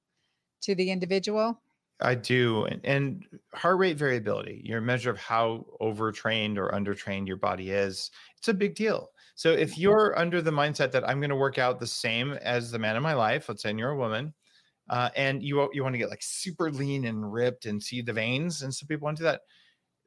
[0.62, 1.62] to the individual
[2.02, 2.66] I do.
[2.66, 8.12] And, and, heart rate variability, your measure of how overtrained or undertrained your body is,
[8.38, 9.10] it's a big deal.
[9.36, 12.72] So if you're under the mindset that I'm going to work out the same as
[12.72, 14.34] the man in my life, let's say you're a woman,
[14.90, 18.12] uh, and you you want to get like super lean and ripped and see the
[18.12, 19.42] veins, and some people want to do that.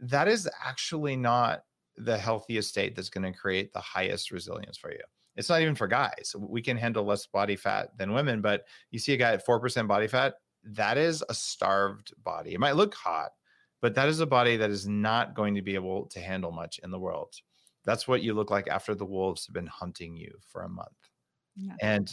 [0.01, 1.63] That is actually not
[1.97, 5.01] the healthiest state that's going to create the highest resilience for you.
[5.37, 6.35] It's not even for guys.
[6.39, 9.89] We can handle less body fat than women, but you see a guy at 4%
[9.89, 10.35] body fat,
[10.65, 12.55] that is a starved body.
[12.55, 13.33] It might look hot,
[13.81, 16.81] but that is a body that is not going to be able to handle much
[16.83, 17.35] in the world.
[17.85, 20.89] That's what you look like after the wolves have been hunting you for a month.
[21.57, 21.75] Yeah.
[21.83, 22.13] And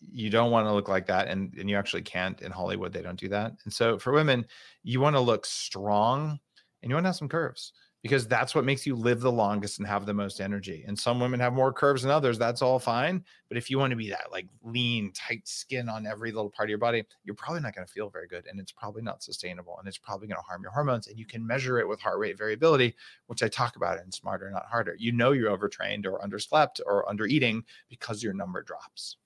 [0.00, 1.28] you don't want to look like that.
[1.28, 2.92] And, and you actually can't in Hollywood.
[2.92, 3.52] They don't do that.
[3.64, 4.46] And so for women,
[4.84, 6.38] you want to look strong
[6.82, 7.72] and you want to have some curves
[8.04, 10.84] because that's what makes you live the longest and have the most energy.
[10.86, 12.38] And some women have more curves than others.
[12.38, 13.24] That's all fine.
[13.48, 16.66] But if you want to be that like lean, tight skin on every little part
[16.66, 18.46] of your body, you're probably not going to feel very good.
[18.46, 19.78] And it's probably not sustainable.
[19.78, 21.06] And it's probably going to harm your hormones.
[21.06, 22.94] And you can measure it with heart rate variability,
[23.28, 24.96] which I talk about in Smarter, Not Harder.
[24.98, 29.16] You know you're overtrained or underslept or under eating because your number drops.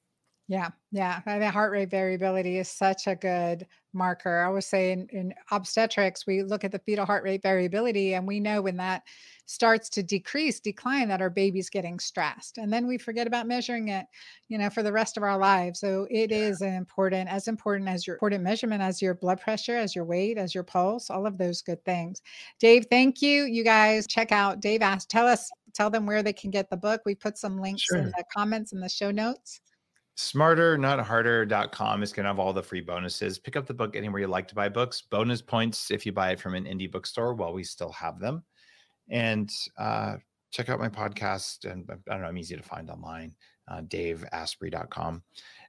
[0.51, 1.21] Yeah, yeah.
[1.27, 4.41] The heart rate variability is such a good marker.
[4.41, 8.27] I would say in, in obstetrics, we look at the fetal heart rate variability and
[8.27, 9.03] we know when that
[9.45, 12.57] starts to decrease, decline, that our baby's getting stressed.
[12.57, 14.07] And then we forget about measuring it,
[14.49, 15.81] you know, for the rest of our lives.
[15.81, 16.39] So it yeah.
[16.39, 20.07] is an important, as important as your important measurement as your blood pressure, as your
[20.07, 22.23] weight, as your pulse, all of those good things.
[22.59, 23.45] Dave, thank you.
[23.45, 26.77] You guys check out Dave asked, tell us, tell them where they can get the
[26.79, 27.03] book.
[27.05, 27.99] We put some links sure.
[27.99, 29.61] in the comments in the show notes
[30.19, 33.39] smarter not harder.com is going to have all the free bonuses.
[33.39, 35.01] Pick up the book anywhere you like to buy books.
[35.01, 38.43] Bonus points if you buy it from an indie bookstore while we still have them.
[39.09, 40.17] And uh,
[40.51, 43.35] check out my podcast and i don't know i'm easy to find online
[43.69, 45.23] uh, daveasprey.com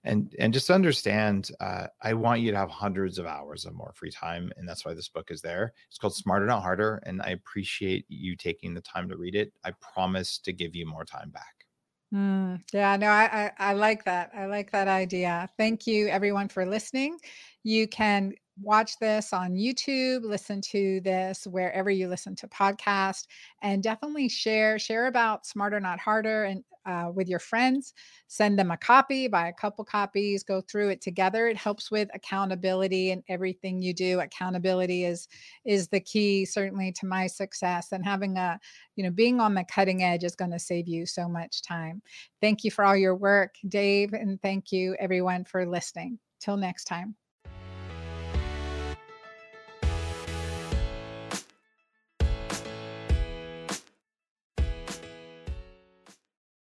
[0.05, 3.91] and and just understand uh, i want you to have hundreds of hours of more
[3.93, 5.73] free time and that's why this book is there.
[5.89, 9.51] It's called smarter not harder and i appreciate you taking the time to read it.
[9.65, 11.58] I promise to give you more time back
[12.13, 14.31] Mm, yeah, no, I, I I like that.
[14.33, 15.47] I like that idea.
[15.57, 17.17] Thank you, everyone, for listening.
[17.63, 23.27] You can watch this on YouTube, listen to this wherever you listen to podcast,
[23.61, 27.93] and definitely share share about Smarter Not Harder and uh, with your friends.
[28.27, 31.47] Send them a copy, buy a couple copies, go through it together.
[31.47, 34.19] It helps with accountability and everything you do.
[34.19, 35.27] Accountability is
[35.65, 37.91] is the key, certainly, to my success.
[37.91, 38.59] And having a,
[38.95, 42.01] you know, being on the cutting edge is going to save you so much time.
[42.41, 46.19] Thank you for all your work, Dave, and thank you everyone for listening.
[46.39, 47.15] Till next time.